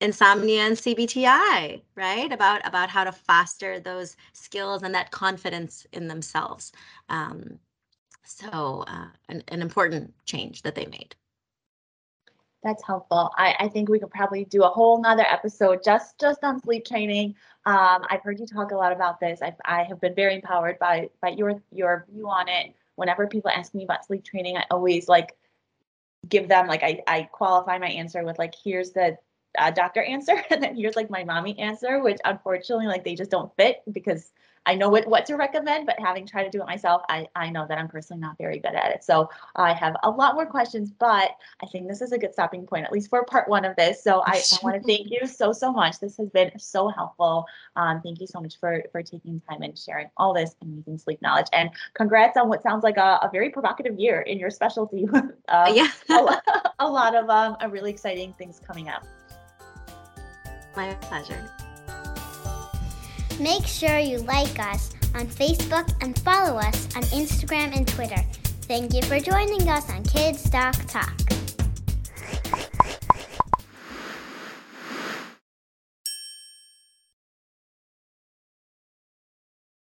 insomnia 0.00 0.62
and 0.62 0.76
CBTI, 0.76 1.82
right? 1.94 2.32
About 2.32 2.66
about 2.66 2.88
how 2.88 3.04
to 3.04 3.12
foster 3.12 3.80
those 3.80 4.16
skills 4.32 4.82
and 4.82 4.94
that 4.94 5.10
confidence 5.10 5.86
in 5.92 6.08
themselves. 6.08 6.72
Um, 7.08 7.58
so 8.24 8.84
uh, 8.86 9.08
an, 9.28 9.42
an 9.48 9.62
important 9.62 10.12
change 10.24 10.62
that 10.62 10.74
they 10.74 10.86
made. 10.86 11.16
That's 12.62 12.84
helpful. 12.84 13.30
I, 13.36 13.54
I 13.60 13.68
think 13.68 13.88
we 13.88 14.00
could 14.00 14.10
probably 14.10 14.44
do 14.44 14.64
a 14.64 14.68
whole 14.68 15.00
nother 15.00 15.24
episode 15.28 15.80
just 15.84 16.18
just 16.18 16.42
on 16.42 16.60
sleep 16.60 16.84
training. 16.84 17.34
Um, 17.66 18.04
I've 18.10 18.22
heard 18.22 18.40
you 18.40 18.46
talk 18.46 18.72
a 18.72 18.76
lot 18.76 18.92
about 18.92 19.20
this. 19.20 19.40
I've, 19.42 19.54
I 19.64 19.84
have 19.84 20.00
been 20.00 20.14
very 20.14 20.34
empowered 20.34 20.78
by 20.78 21.08
by 21.20 21.30
your 21.30 21.62
your 21.72 22.06
view 22.10 22.28
on 22.28 22.48
it. 22.48 22.74
Whenever 22.96 23.28
people 23.28 23.50
ask 23.50 23.74
me 23.74 23.84
about 23.84 24.04
sleep 24.04 24.24
training, 24.24 24.56
I 24.56 24.64
always 24.70 25.08
like 25.08 25.36
give 26.28 26.48
them 26.48 26.66
like 26.66 26.82
I, 26.82 27.00
I 27.06 27.22
qualify 27.30 27.78
my 27.78 27.88
answer 27.88 28.24
with 28.24 28.38
like 28.38 28.54
here's 28.62 28.90
the 28.90 29.16
uh, 29.56 29.70
doctor 29.70 30.02
answer, 30.02 30.42
and 30.50 30.62
then 30.62 30.74
here's 30.74 30.96
like 30.96 31.10
my 31.10 31.24
mommy 31.24 31.58
answer, 31.58 32.00
which 32.00 32.18
unfortunately 32.24 32.86
like 32.86 33.04
they 33.04 33.14
just 33.14 33.30
don't 33.30 33.54
fit 33.56 33.82
because 33.92 34.30
I 34.68 34.74
know 34.74 34.90
what, 34.90 35.06
what 35.06 35.24
to 35.26 35.36
recommend, 35.36 35.86
but 35.86 35.98
having 35.98 36.26
tried 36.26 36.44
to 36.44 36.50
do 36.50 36.60
it 36.60 36.66
myself, 36.66 37.00
I, 37.08 37.26
I 37.34 37.48
know 37.48 37.64
that 37.66 37.78
I'm 37.78 37.88
personally 37.88 38.20
not 38.20 38.36
very 38.36 38.58
good 38.58 38.74
at 38.74 38.90
it. 38.92 39.02
So 39.02 39.30
I 39.56 39.72
have 39.72 39.96
a 40.02 40.10
lot 40.10 40.34
more 40.34 40.44
questions, 40.44 40.90
but 40.90 41.30
I 41.62 41.66
think 41.72 41.88
this 41.88 42.02
is 42.02 42.12
a 42.12 42.18
good 42.18 42.34
stopping 42.34 42.66
point, 42.66 42.84
at 42.84 42.92
least 42.92 43.08
for 43.08 43.24
part 43.24 43.48
one 43.48 43.64
of 43.64 43.74
this. 43.76 44.04
So 44.04 44.20
I, 44.26 44.32
I 44.32 44.58
want 44.62 44.76
to 44.76 44.86
thank 44.86 45.10
you 45.10 45.26
so, 45.26 45.52
so 45.52 45.72
much. 45.72 46.00
This 46.00 46.18
has 46.18 46.28
been 46.28 46.50
so 46.58 46.88
helpful. 46.88 47.46
Um, 47.76 48.02
thank 48.02 48.20
you 48.20 48.26
so 48.26 48.42
much 48.42 48.60
for, 48.60 48.84
for 48.92 49.02
taking 49.02 49.40
time 49.48 49.62
and 49.62 49.76
sharing 49.78 50.10
all 50.18 50.34
this 50.34 50.54
amazing 50.60 50.98
sleep 50.98 51.22
knowledge. 51.22 51.46
And 51.54 51.70
congrats 51.94 52.36
on 52.36 52.50
what 52.50 52.62
sounds 52.62 52.84
like 52.84 52.98
a, 52.98 53.20
a 53.22 53.30
very 53.32 53.48
provocative 53.48 53.98
year 53.98 54.20
in 54.20 54.38
your 54.38 54.50
specialty. 54.50 55.08
uh, 55.48 55.72
yeah. 55.74 55.88
a, 56.10 56.22
lot, 56.22 56.42
a 56.78 56.86
lot 56.86 57.14
of 57.14 57.30
um, 57.30 57.56
really 57.72 57.90
exciting 57.90 58.34
things 58.34 58.60
coming 58.66 58.90
up. 58.90 59.06
My 60.78 60.94
pleasure. 61.00 61.44
Make 63.40 63.66
sure 63.66 63.98
you 63.98 64.18
like 64.18 64.60
us 64.60 64.94
on 65.12 65.26
Facebook 65.26 65.92
and 66.00 66.16
follow 66.20 66.56
us 66.56 66.86
on 66.94 67.02
Instagram 67.02 67.76
and 67.76 67.88
Twitter. 67.88 68.22
Thank 68.68 68.94
you 68.94 69.02
for 69.02 69.18
joining 69.18 69.68
us 69.68 69.90
on 69.90 70.04
Kids 70.04 70.44
Doc 70.44 70.76
Talk. 70.86 71.37